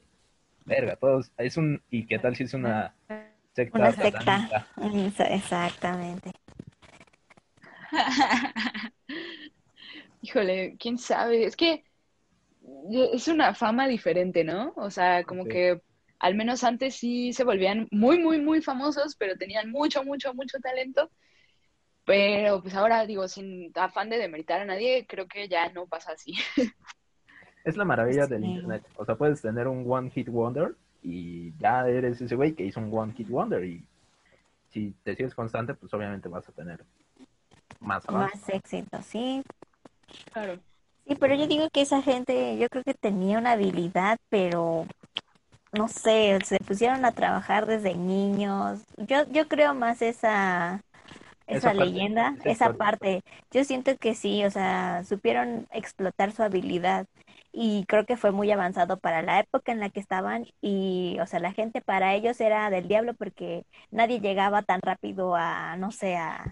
[0.66, 2.94] verga, todos, es un, ¿y qué tal si es una
[3.56, 3.80] secta?
[3.80, 4.20] Una secta.
[4.20, 4.68] satánica?
[5.08, 6.32] Eso, Exactamente.
[10.22, 11.84] Híjole, quién sabe, es que
[13.14, 14.72] es una fama diferente, ¿no?
[14.76, 15.50] O sea, como Sí.
[15.50, 15.82] que
[16.20, 20.60] al menos antes sí se volvían muy, muy, muy famosos, pero tenían mucho, mucho, mucho
[20.60, 21.10] talento.
[22.06, 26.12] Pero pues ahora digo, sin afán de demeritar a nadie, creo que ya no pasa
[26.14, 26.34] así.
[27.64, 28.47] Es la maravilla del Sí.
[28.47, 28.84] internet.
[28.97, 32.82] O sea, puedes tener un One Hit Wonder y ya eres ese güey que hizo
[32.82, 33.64] un One Hit Wonder.
[33.64, 33.86] Y
[34.70, 36.84] si te sigues constante, pues obviamente vas a tener
[37.80, 38.36] más avance.
[38.38, 39.43] Más éxito, sí.
[40.34, 40.60] Claro.
[41.08, 44.86] Sí, pero yo digo que esa gente, yo creo que tenía una habilidad, pero
[45.72, 48.82] no sé, se pusieron a trabajar desde niños.
[48.97, 50.82] Yo, yo creo más esa,
[51.48, 53.22] Esa esa parte, leyenda, esa parte.
[53.52, 57.08] Yo siento que sí, o sea, supieron explotar su habilidad
[57.52, 61.28] y creo que fue muy avanzado para la época en la que estaban y, o
[61.28, 65.91] sea, la gente para ellos era del diablo porque nadie llegaba tan rápido a, no
[65.91, 66.52] sé, a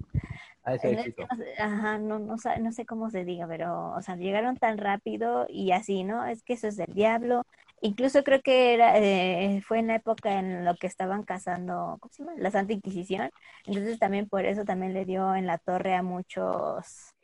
[0.63, 1.23] A ese no éxito.
[1.57, 5.71] ajá, no, no, no sé cómo se diga, pero, o sea, llegaron tan rápido y
[5.71, 6.25] así, ¿no?
[6.25, 7.43] Es que eso es del diablo,
[7.81, 12.13] Incluso creo que era, eh, fue en la época en lo que estaban cazando, ¿cómo
[12.13, 12.37] se llama?
[12.37, 13.31] La Santa Inquisición.
[13.65, 17.15] Entonces también por eso también le dio en la torre a muchos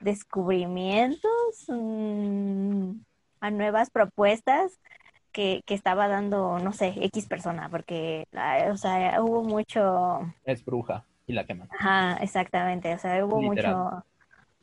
[0.00, 2.92] descubrimientos, mm,
[3.40, 4.78] a nuevas propuestas
[5.32, 8.24] que, que, estaba dando, no sé, X persona, porque,
[8.70, 10.20] o sea, hubo mucho...
[10.44, 11.66] Es bruja y la quema.
[11.76, 14.04] Ajá, exactamente, o sea, hubo mucho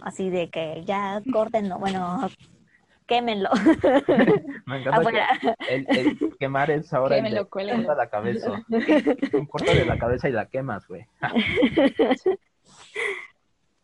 [0.01, 2.29] así de que ya córtenlo, bueno,
[3.05, 3.49] quémenlo.
[4.65, 8.65] Me encanta el, el, quemar es ahora Quémelo, el corta la cabeza.
[9.49, 11.05] corta de la cabeza y la quemas, güey.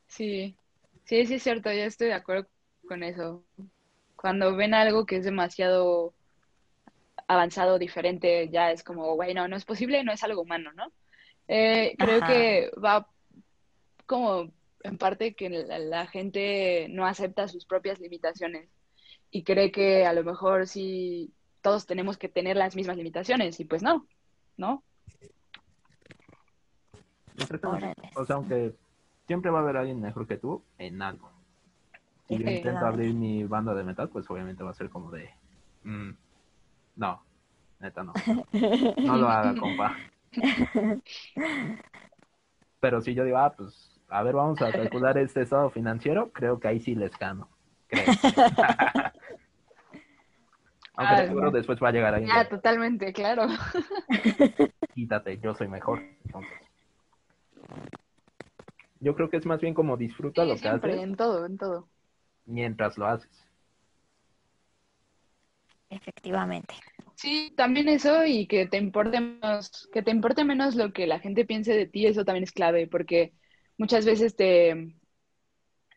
[0.07, 0.57] Sí,
[1.05, 2.45] sí, sí es cierto, yo estoy de acuerdo
[2.86, 3.45] con eso.
[4.17, 6.13] Cuando ven algo que es demasiado
[7.28, 10.91] avanzado, diferente, ya es como, güey, no, no es posible, no es algo humano, ¿no?
[11.47, 12.28] Eh, creo Ajá.
[12.28, 13.07] que va
[14.05, 14.51] como
[14.84, 18.69] en parte que la, la, gente no acepta sus propias limitaciones
[19.32, 23.65] y cree que a lo mejor sí todos tenemos que tener las mismas limitaciones y
[23.65, 24.05] pues no,
[24.57, 24.84] ¿no?
[28.15, 28.75] O sea, aunque
[29.25, 31.32] siempre va a haber alguien mejor que tú en algo.
[32.27, 35.29] Si yo intento abrir mi banda de metal, pues obviamente va a ser como de...
[35.84, 36.11] Mm,
[36.97, 37.23] no,
[37.79, 38.13] neta no.
[38.97, 39.95] No lo haga, compa.
[42.79, 46.59] Pero si yo digo, ah, pues, a ver, vamos a calcular este estado financiero, creo
[46.59, 47.47] que ahí sí les gano.
[47.88, 48.05] Creo.
[51.01, 51.51] Aunque ah, seguro no.
[51.51, 52.27] después va a llegar ahí.
[52.31, 53.47] Ah, totalmente, claro.
[54.93, 55.99] Quítate, yo soy mejor.
[56.25, 56.53] Entonces.
[58.99, 60.99] Yo creo que es más bien como disfruta sí, lo que haces.
[60.99, 61.87] En todo, en todo.
[62.45, 63.47] Mientras lo haces.
[65.89, 66.75] Efectivamente.
[67.15, 71.19] Sí, también eso y que te importe menos, que te importe menos lo que la
[71.19, 73.33] gente piense de ti, eso también es clave, porque
[73.77, 74.95] muchas veces te,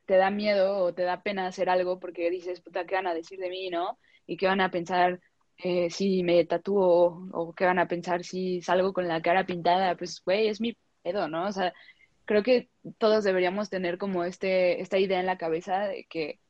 [0.07, 3.15] te da miedo o te da pena hacer algo porque dices, puta, ¿qué van a
[3.15, 3.99] decir de mí, no?
[4.27, 5.21] Y qué van a pensar
[5.59, 9.97] eh, si me tatúo o qué van a pensar si salgo con la cara pintada,
[9.97, 11.47] pues, güey, es mi pedo, ¿no?
[11.47, 11.73] O sea,
[12.25, 16.41] creo que todos deberíamos tener como este, esta idea en la cabeza de que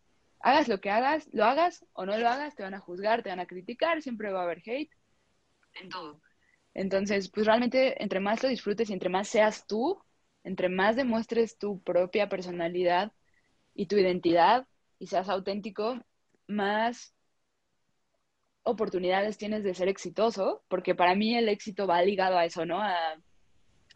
[0.41, 3.31] hagas lo que hagas, lo hagas o no lo hagas, te van a juzgar, te
[3.31, 4.91] van a criticar, siempre va a haber hate,
[5.75, 6.21] en todo.
[6.75, 10.03] Entonces, pues realmente entre más lo disfrutes y entre más seas tú,
[10.43, 13.13] entre más demuestres tu propia personalidad
[13.75, 14.67] y tu identidad
[14.99, 16.01] y seas auténtico,
[16.47, 17.14] más
[18.65, 22.81] oportunidades tienes de ser exitoso, porque para mí el éxito va ligado a eso, ¿no?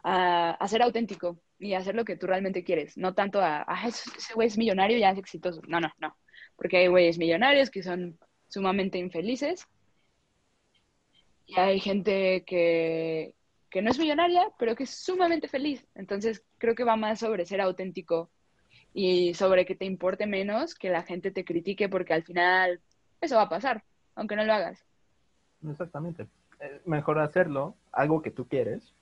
[0.03, 3.87] A, ser auténtico y a hacer lo que tú realmente quieres, no tanto a, a
[3.87, 5.61] ese güey es millonario y ya es exitoso.
[5.67, 6.15] No, no, no.
[6.55, 8.17] Porque hay güeyes millonarios que son
[8.47, 9.67] sumamente infelices
[11.45, 13.33] y hay gente que,
[13.69, 15.85] que no es millonaria, pero que es sumamente feliz.
[15.95, 18.29] Entonces creo que va más sobre ser auténtico
[18.93, 22.81] y sobre que te importe menos que la gente te critique porque al final
[23.21, 23.83] eso va a pasar,
[24.19, 24.85] aunque no lo hagas.
[25.67, 26.27] Exactamente.
[26.59, 28.93] Es mejor hacerlo, algo que tú quieres,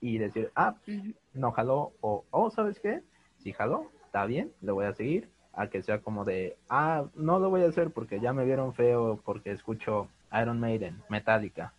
[0.00, 1.14] y decir, ah, uh -huh.
[1.32, 3.02] no jaló, o, oh, ¿sabes qué?
[3.38, 7.38] Si jaló, está bien, lo voy a seguir, a que sea como de, ah, no
[7.38, 10.08] lo voy a hacer porque ya me vieron feo, porque escucho
[10.40, 11.72] Iron Maiden, Metallica,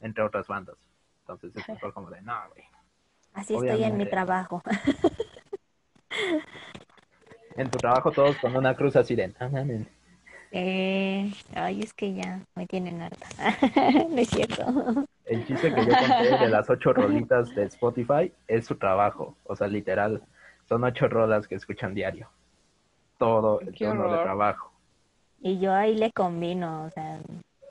[0.00, 0.76] entre otras bandas.
[1.20, 2.64] Entonces es mejor como de, no, güey.
[3.34, 4.62] Así Obviamente, estoy en mi trabajo.
[7.56, 9.95] en tu trabajo todos con una cruz así de, ah, mames.
[10.58, 13.26] Eh, ay, es que ya me tienen harta.
[14.08, 14.64] no es cierto.
[15.26, 19.36] El chiste que yo conté de las ocho rolitas de Spotify es su trabajo.
[19.44, 20.22] O sea, literal,
[20.66, 22.30] son ocho rolas que escuchan diario.
[23.18, 24.72] Todo el Qué turno de trabajo.
[25.42, 27.18] Y yo ahí le combino, o sea,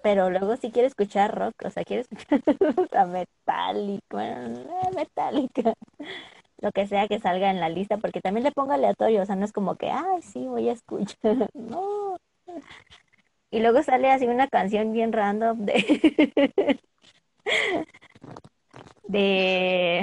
[0.04, 2.40] pero luego si quiero escuchar rock, o sea, quiero escuchar
[2.96, 5.74] a Metallica, bueno, eh, Metallica,
[6.62, 9.36] lo que sea que salga en la lista, porque también le pongo aleatorio, o sea,
[9.36, 11.18] no es como que, ay, sí, voy a escuchar,
[11.56, 12.18] no.
[13.52, 16.80] Y luego sale así una canción bien random de...
[19.08, 20.02] de...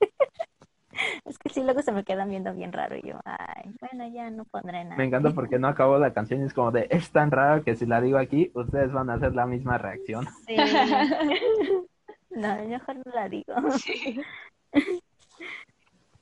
[1.24, 4.30] es que sí, luego se me quedan viendo bien raro y yo, ay, bueno, ya
[4.30, 4.96] no pondré nada.
[4.96, 7.76] Me encanta porque no acabó la canción y es como de, es tan raro que
[7.76, 10.26] si la digo aquí, ustedes van a hacer la misma reacción.
[10.46, 10.56] Sí.
[12.38, 13.54] no, mejor no la digo.
[13.78, 14.20] Sí.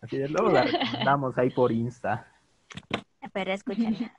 [0.00, 2.26] Así de luego la recomendamos ahí por Insta.
[3.32, 4.12] Pero escúchala.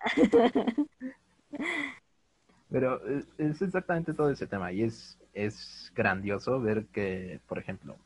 [2.69, 7.97] Pero es, es exactamente todo ese tema y es, es grandioso ver que, por ejemplo,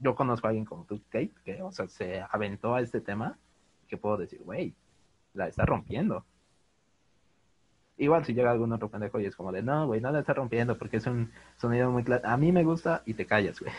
[0.00, 3.38] yo conozco a alguien como tú, Kate, que, o sea, se aventó a este tema,
[3.88, 4.74] que puedo decir, güey,
[5.34, 6.24] la está rompiendo.
[7.98, 10.32] Igual si llega algún otro pendejo y es como de, no, güey, no la está
[10.32, 12.26] rompiendo porque es un sonido muy claro.
[12.28, 13.72] A mí me gusta y te callas, güey.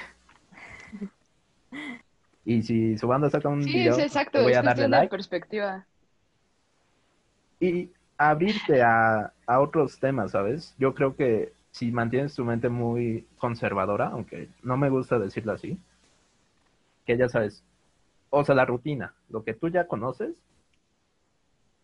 [2.43, 4.91] Y si su banda saca un Sí, video, es exacto, voy es a darle cuestión
[4.91, 5.09] de like.
[5.09, 5.87] perspectiva.
[7.59, 10.75] y abrirte a, a otros temas, ¿sabes?
[10.79, 15.79] Yo creo que si mantienes tu mente muy conservadora, aunque no me gusta decirlo así,
[17.05, 17.63] que ya sabes,
[18.29, 20.37] o sea, la rutina, lo que tú ya conoces,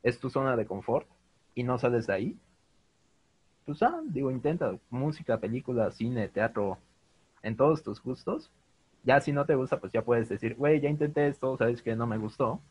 [0.03, 1.05] es tu zona de confort
[1.53, 2.39] y no sales de ahí,
[3.65, 6.77] pues ah, digo, intenta música, película, cine, teatro,
[7.43, 8.51] en todos tus gustos.
[9.03, 11.95] Ya si no te gusta, pues ya puedes decir, güey, ya intenté esto, sabes que
[11.95, 12.61] no me gustó,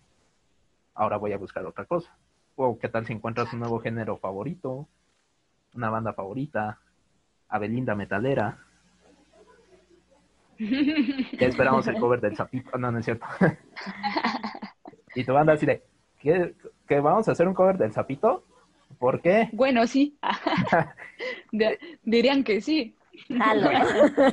[0.94, 2.16] ahora voy a buscar otra cosa.
[2.57, 4.86] O qué tal si encuentras un nuevo género favorito,
[5.74, 6.78] una banda favorita,
[7.48, 8.59] Abelinda Metalera.
[11.38, 12.78] Ya esperamos el cover del Zapito.
[12.78, 13.26] No, no es cierto.
[15.16, 15.82] y tu banda así de,
[16.20, 16.55] ¿qué,
[16.86, 18.44] ¿que vamos a hacer un cover del Zapito?
[19.00, 19.48] ¿Por qué?
[19.52, 20.16] Bueno, sí.
[21.52, 22.94] De- dirían que sí.
[23.28, 23.70] Jalo.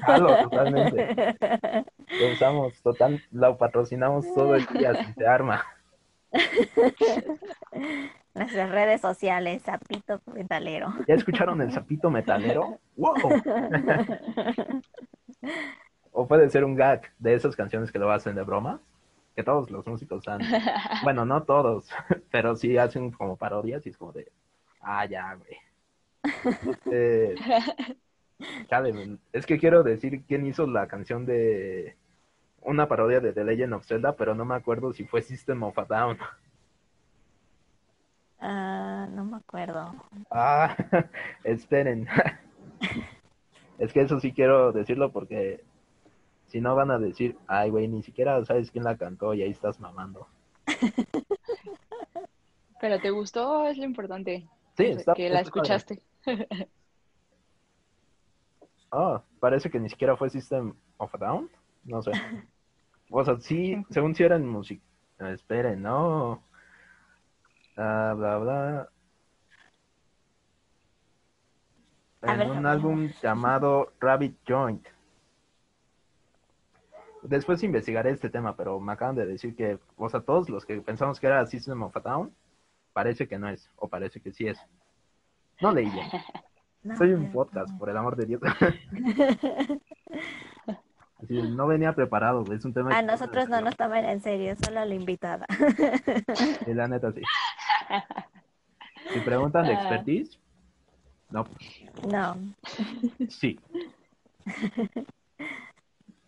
[0.05, 1.35] Jalo, totalmente.
[2.19, 5.63] Lo usamos, total, lo patrocinamos todo el día si se arma.
[8.33, 10.93] Nuestras redes sociales, Zapito Metalero.
[11.07, 12.79] ¿Ya escucharon el Zapito Metalero?
[12.95, 13.15] ¡Wow!
[16.13, 18.81] O puede ser un gag de esas canciones que lo hacen de broma,
[19.35, 20.41] que todos los músicos han,
[21.03, 21.89] bueno, no todos,
[22.29, 24.29] pero sí hacen como parodias y es como de,
[24.81, 25.57] ah, ya, güey.
[28.93, 31.95] Men, es que quiero decir quién hizo la canción de
[32.61, 35.77] una parodia de The Legend of Zelda, pero no me acuerdo si fue System of
[35.79, 36.17] a Down.
[38.39, 39.93] Ah, no me acuerdo.
[40.29, 40.75] Ah,
[41.43, 42.07] esperen.
[43.77, 45.63] Es que eso sí quiero decirlo porque
[46.45, 49.49] si no van a decir, ay, güey, ni siquiera sabes quién la cantó y ahí
[49.49, 50.27] estás mamando.
[52.79, 54.47] Pero te gustó, es lo importante.
[54.77, 55.75] Sí, que- está- que la está padre.
[55.75, 56.03] escuchaste.
[58.91, 61.49] Ah, parece que ni siquiera fue System of a Down.
[61.83, 62.11] No sé.
[63.11, 64.81] O sea, sí, según si eran música.
[65.19, 66.41] Esperen, no.
[67.75, 68.89] Ah, bla, bla.
[72.21, 72.51] En ver.
[72.51, 74.87] un álbum llamado Rabbit Joint.
[77.23, 80.81] Después investigaré este tema, pero me acaban de decir que, o sea, todos los que
[80.81, 82.33] pensamos que era System of a Down,
[82.93, 84.59] parece que no es, o parece que sí es.
[85.61, 86.07] No leí bien.
[86.83, 88.41] No, Soy un podcast, por el amor de Dios.
[91.31, 92.97] No venía preparado, es un tema...
[92.97, 95.45] A nosotros no nos toman en serio, solo la invitada.
[96.65, 97.21] Sí, la neta, sí.
[99.13, 99.79] Si preguntan de Ah.
[99.79, 100.39] expertise,
[101.31, 101.45] no,
[102.09, 102.37] No.
[103.29, 103.59] sí.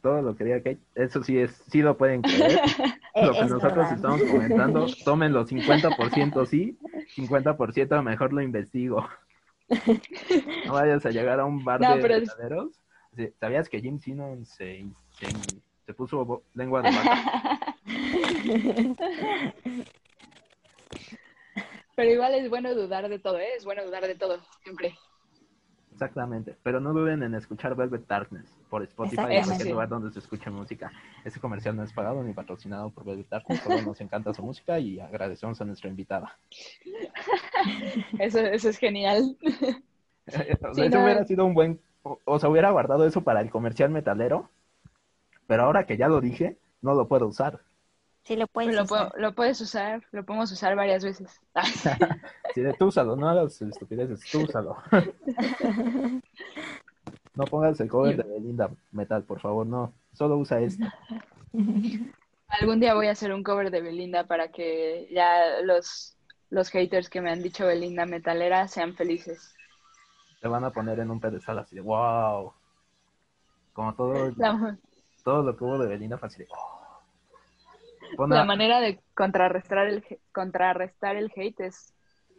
[0.02, 2.60] Todo lo que diga Kate, eso sí es, sí lo pueden creer.
[3.16, 3.94] Lo que es nosotros verdad.
[3.94, 6.78] estamos comentando, tómenlo 50% sí,
[7.16, 9.08] 50% mejor lo investigo.
[10.66, 12.83] No vayas a llegar a un bar No, de pero verdaderos.
[13.40, 15.28] ¿Sabías que Jim Sinon se, se,
[15.86, 17.76] se puso lengua de vaca?
[21.96, 23.50] Pero igual es bueno dudar de todo, ¿eh?
[23.56, 24.96] Es bueno dudar de todo, siempre.
[25.92, 29.46] Exactamente, pero no duden en escuchar Velvet Darkness por Spotify Exactamente.
[29.48, 30.92] cualquier lugar donde se escuche música.
[31.24, 34.80] Este comercial no es pagado ni patrocinado por Velvet Darkness, solo nos encanta su música
[34.80, 36.36] y agradecemos a nuestra invitada.
[38.20, 39.38] Eso, eso es genial.
[40.26, 41.04] O sea, Sí, eso no.
[41.04, 44.50] hubiera sido un buen, o, o sea, hubiera guardado eso para el comercial metalero,
[45.48, 47.60] pero ahora que ya lo dije, no lo puedo usar.
[48.24, 49.10] Sí lo puedes Lo, usar.
[49.10, 51.42] puedo- lo puedes usar, lo podemos usar varias veces.
[52.54, 54.78] Si de tú úsalo, no hagas estupideces, tú úsalo.
[57.36, 59.92] No pongas el cover de Belinda Metal, por favor, no.
[60.14, 60.86] Solo usa esto.
[62.48, 66.16] Algún día voy a hacer un cover de Belinda para que ya los,
[66.52, 69.56] los haters que me han dicho Belinda metalera sean felices.
[70.44, 72.52] Te van a poner en un pedestal así de wow.
[73.72, 74.78] Como todo, La,
[75.24, 78.28] todo lo que hubo de Belinda fue así de oh.
[78.28, 81.94] La a- manera de contrarrestar el, contrarrestar el hate es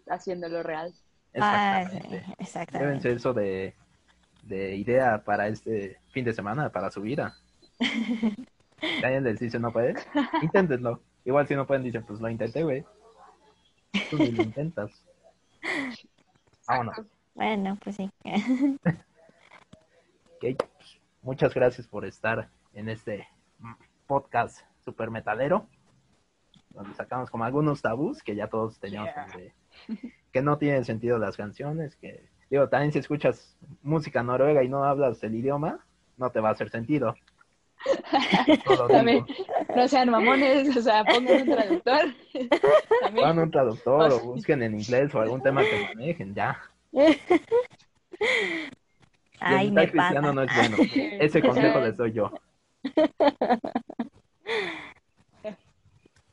[0.07, 0.93] haciéndolo real.
[1.33, 2.23] Exactamente.
[2.27, 3.13] sí, exactamente.
[3.13, 3.75] Eso de,
[4.43, 7.35] de idea para este fin de semana, para su vida.
[8.81, 10.07] Si alguien les dice no puedes,
[10.43, 11.01] inténtenlo.
[11.25, 12.85] Igual si no pueden, dicen, pues lo intenté, güey.
[14.11, 14.91] Tú ni lo intentas.
[16.69, 16.97] Vámonos.
[17.35, 18.11] Bueno, pues sí.
[20.37, 23.27] Ok, pues, Muchas gracias por estar en este
[24.07, 25.67] podcast super metalero.
[26.69, 29.55] Donde sacamos como algunos tabús que ya todos teníamos sobre
[30.33, 34.85] que no tienen sentido las canciones, que digo, también si escuchas música noruega y no
[34.85, 35.87] hablas el idioma,
[36.19, 37.15] no te va a hacer sentido.
[38.89, 39.25] También,
[39.75, 42.15] no sean mamones, o sea, pongan un traductor.
[43.15, 46.59] Pongan un traductor O busquen en inglés o algún tema que manejen, ya.
[49.41, 50.35] Ay, me metal cristiano pasa.
[50.35, 50.77] no es bueno.
[51.21, 52.31] Ese consejo les doy yo.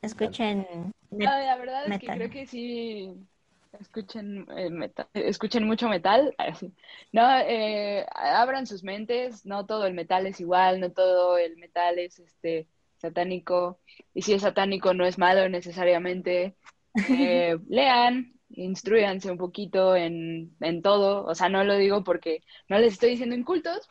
[0.00, 0.66] Escuchen.
[1.10, 2.16] No, la verdad es que Metal.
[2.16, 3.12] creo que sí,
[3.78, 6.34] escuchen, eh, metal, escuchen mucho metal.
[7.12, 11.98] No, eh, abran sus mentes, no todo el metal es igual, no todo el metal
[11.98, 13.78] es este satánico,
[14.14, 16.56] y si es satánico no es malo necesariamente.
[17.08, 22.78] Eh, lean, instruyanse un poquito en, en, todo, o sea, no lo digo porque no
[22.78, 23.88] les estoy diciendo incultos,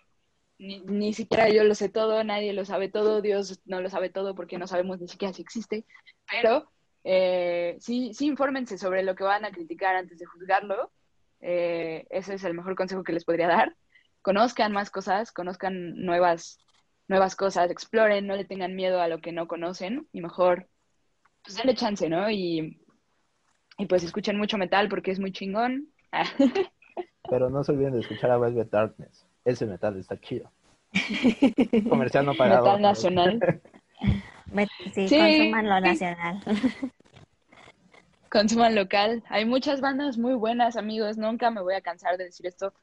[0.57, 4.09] ni, ni siquiera yo lo sé todo, nadie lo sabe todo, Dios no lo sabe
[4.09, 5.86] todo porque no sabemos ni siquiera si existe,
[6.30, 6.70] pero
[7.03, 10.91] eh, sí, sí infórmense sobre lo que van a criticar antes de juzgarlo.
[11.39, 13.76] Eh, ese es el mejor consejo que les podría dar.
[14.22, 16.59] Conozcan más cosas, conozcan nuevas,
[17.07, 20.68] nuevas cosas, exploren, no le tengan miedo a lo que no conocen y mejor,
[21.43, 22.30] pues denle chance, ¿no?
[22.30, 22.80] Y,
[23.82, 25.88] y pues escuchen mucho metal porque es muy chingón.
[27.29, 29.25] Pero no se olviden de escuchar a Velvet Darkness.
[29.43, 30.51] Ese metal está chido.
[31.89, 32.63] Comercial no pagado.
[32.63, 33.61] Metal nacional.
[34.93, 36.41] Sí, consuman lo nacional.
[38.29, 39.23] Consuman local.
[39.29, 41.17] Hay muchas bandas muy buenas, amigos.
[41.17, 42.73] Nunca me voy a cansar de decir esto.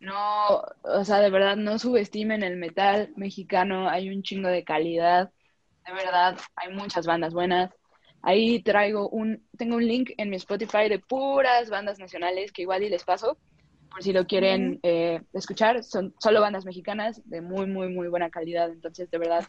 [0.00, 3.90] No, o sea, de verdad, no subestimen el metal mexicano.
[3.90, 5.30] Hay un chingo de calidad.
[5.86, 7.74] De verdad, hay muchas bandas buenas.
[8.22, 12.82] Ahí traigo un, tengo un link en mi Spotify de puras bandas nacionales que igual
[12.82, 13.38] y les paso
[13.90, 15.82] por si lo quieren eh, escuchar.
[15.82, 18.70] Son solo bandas mexicanas de muy, muy, muy buena calidad.
[18.70, 19.44] Entonces, de verdad,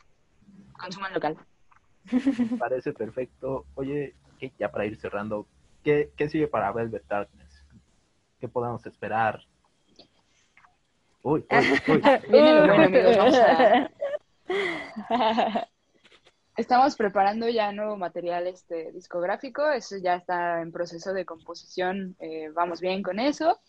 [0.73, 1.37] consuman local.
[2.57, 3.65] Parece perfecto.
[3.75, 4.15] Oye,
[4.57, 5.47] ya para ir cerrando,
[5.83, 7.65] ¿qué, qué sigue para Velvet Darkness?
[8.39, 9.41] ¿Qué podemos esperar?
[11.21, 12.01] Uy, uy, uy.
[12.29, 13.17] bueno, amigos,
[16.59, 22.49] Estamos preparando ya nuevo material este discográfico, eso ya está en proceso de composición, eh,
[22.53, 23.61] vamos bien con eso.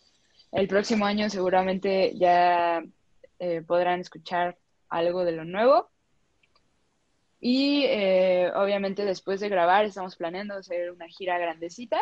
[0.51, 2.83] El próximo año seguramente ya
[3.39, 5.89] eh, podrán escuchar algo de lo nuevo.
[7.39, 11.97] Y eh, obviamente después de grabar estamos planeando hacer una gira grandecita,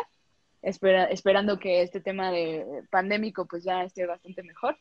[0.63, 4.75] esperando que este tema de pandémico pues ya esté bastante mejor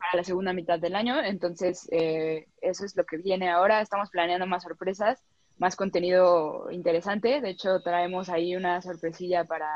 [0.00, 1.22] para la segunda mitad del año.
[1.22, 3.82] Entonces eh, eso es lo que viene ahora.
[3.82, 5.22] Estamos planeando más sorpresas,
[5.58, 7.40] más contenido interesante.
[7.40, 9.68] De hecho traemos ahí una sorpresilla para,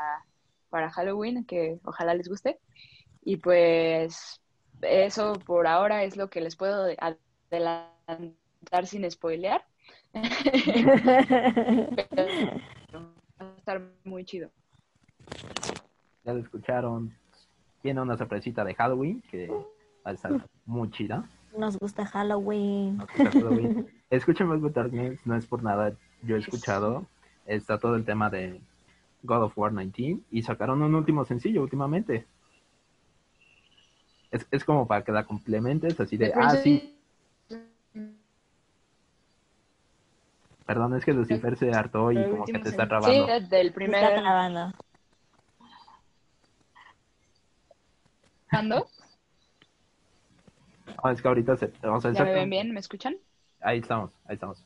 [0.69, 2.59] para Halloween que ojalá les guste.
[3.23, 4.41] Y pues
[4.81, 6.87] eso por ahora es lo que les puedo
[7.51, 9.63] adelantar sin spoilear.
[10.15, 10.21] va
[13.39, 14.49] a estar muy chido.
[16.23, 17.15] Ya lo escucharon.
[17.81, 19.51] Tiene una sorpresita de Halloween que
[20.05, 21.27] va a estar muy chida.
[21.57, 23.01] Nos gusta Halloween.
[24.09, 25.93] Escuchen más Darkness, no es por nada.
[26.21, 27.05] Yo he escuchado.
[27.45, 28.61] Está todo el tema de
[29.23, 32.25] God of War 19 y sacaron un último sencillo últimamente.
[34.31, 36.95] Es, es como para que la complementes, así de, ah, sí,
[40.65, 43.27] Perdón, es que Lucifer se hartó y como que te está trabando.
[43.27, 44.03] Sí, del primer...
[44.03, 44.73] Está trabando.
[48.49, 48.87] ¿Cuándo?
[51.03, 51.71] No, es que ahorita se...
[51.83, 52.73] O sea, ¿Ya me ven bien?
[52.73, 53.17] ¿Me escuchan?
[53.61, 54.63] Ahí estamos, ahí estamos.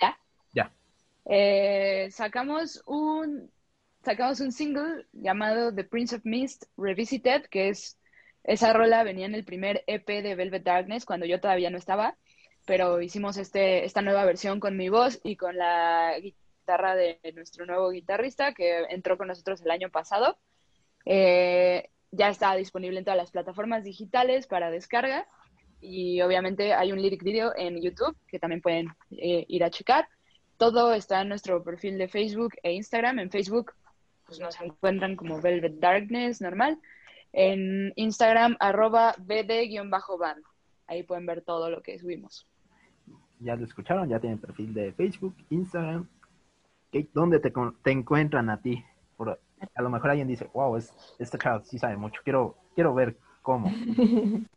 [0.00, 0.18] ¿Ya?
[0.52, 0.72] Ya.
[1.26, 3.50] Eh, sacamos un...
[4.04, 7.98] Sacamos un single llamado The Prince of Mist Revisited, que es...
[8.44, 12.16] Esa rola venía en el primer EP de Velvet Darkness, cuando yo todavía no estaba
[12.64, 17.66] pero hicimos este, esta nueva versión con mi voz y con la guitarra de nuestro
[17.66, 20.38] nuevo guitarrista que entró con nosotros el año pasado.
[21.04, 25.26] Eh, ya está disponible en todas las plataformas digitales para descarga
[25.80, 30.06] y obviamente hay un lyric video en YouTube que también pueden eh, ir a checar.
[30.56, 33.18] Todo está en nuestro perfil de Facebook e Instagram.
[33.18, 33.72] En Facebook
[34.26, 36.78] pues, nos encuentran como Velvet Darkness normal.
[37.32, 40.44] En Instagram arroba bd-band.
[40.86, 42.46] Ahí pueden ver todo lo que subimos
[43.42, 46.06] ya lo escucharon, ya tienen perfil de Facebook, Instagram.
[47.12, 48.84] ¿Dónde te, te encuentran a ti?
[49.74, 53.16] A lo mejor alguien dice, wow, es, este chavo sí sabe mucho, quiero, quiero ver
[53.42, 53.70] cómo.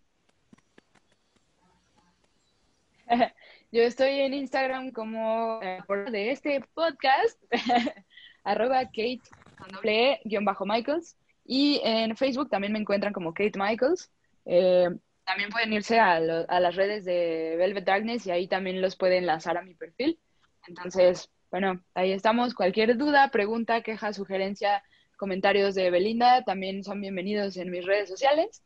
[3.71, 7.37] Yo estoy en Instagram como eh, por de este podcast,
[8.43, 9.21] arroba Kate
[9.57, 11.17] con e, guion bajo Michaels.
[11.45, 14.11] Y en Facebook también me encuentran como Kate Michaels.
[14.45, 14.89] Eh,
[15.25, 19.19] también pueden irse a, a, las redes de Velvet Darkness y ahí también los pueden
[19.19, 20.19] enlazar a mi perfil.
[20.67, 22.53] Entonces, bueno, ahí estamos.
[22.53, 24.83] Cualquier duda, pregunta, queja, sugerencia,
[25.15, 28.63] comentarios de Belinda también son bienvenidos en mis redes sociales.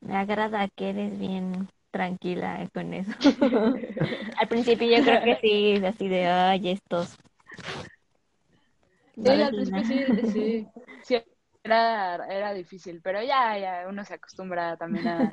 [0.00, 3.12] Me agrada que eres bien tranquila con eso.
[4.38, 7.16] Al principio yo creo que sí, así de, ay, estos.
[9.14, 10.66] sí, al principio sí,
[11.02, 11.16] sí
[11.64, 15.32] era, era difícil, pero ya, ya uno se acostumbra también a,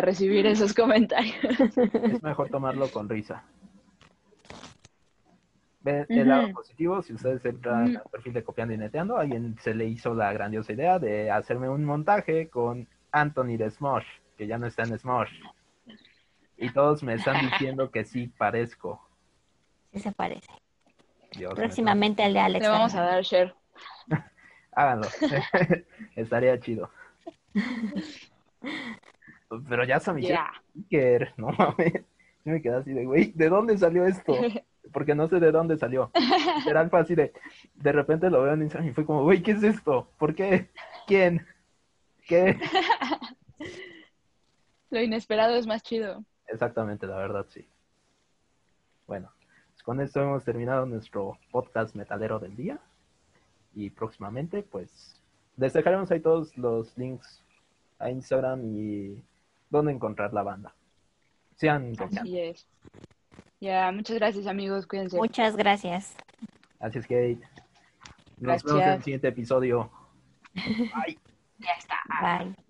[0.00, 1.36] recibir esos comentarios.
[2.04, 3.42] Es mejor tomarlo con risa.
[5.82, 7.98] Ve el lado positivo, si ustedes entran Ujú.
[8.04, 11.70] al perfil de Copiando y Neteando, alguien se le hizo la grandiosa idea de hacerme
[11.70, 14.04] un montaje con Anthony de Smosh,
[14.36, 15.30] que ya no está en Smosh.
[16.58, 19.00] Y todos me están diciendo que sí parezco.
[19.92, 20.52] Sí se parece.
[21.32, 22.62] Dios, Próximamente el de Alex.
[22.62, 23.54] Le vamos a dar share.
[24.72, 25.08] Háganlo.
[26.16, 26.90] Estaría chido.
[29.68, 30.60] Pero ya hasta me hicieron Ya.
[30.70, 32.04] sticker, no mames.
[32.44, 34.34] Yo me quedé así de, güey, ¿de dónde salió esto?
[34.92, 36.10] Porque no sé de dónde salió.
[36.90, 37.32] Fue así de,
[37.74, 40.08] de repente lo veo en Instagram y fue como, güey, ¿qué es esto?
[40.18, 40.70] ¿Por qué?
[41.06, 41.46] ¿Quién?
[42.26, 42.58] ¿Qué?
[44.90, 46.24] Lo inesperado es más chido.
[46.48, 47.66] Exactamente, la verdad, sí.
[49.06, 49.30] Bueno,
[49.72, 52.80] pues con esto hemos terminado nuestro podcast metalero del día.
[53.74, 55.20] Y próximamente, pues,
[55.56, 57.42] les dejaremos ahí todos los links
[57.98, 59.22] a Instagram y
[59.68, 60.74] dónde encontrar la banda.
[61.56, 61.94] Sean.
[62.00, 62.66] Así es.
[63.60, 65.16] Ya, muchas gracias amigos, cuídense.
[65.16, 66.14] Muchas gracias.
[66.80, 67.38] Gracias, Kate.
[68.38, 68.64] Nos Gracias.
[68.64, 69.90] vemos en el siguiente episodio.
[70.54, 71.18] Bye.
[71.58, 71.96] Ya está.
[72.22, 72.69] Bye.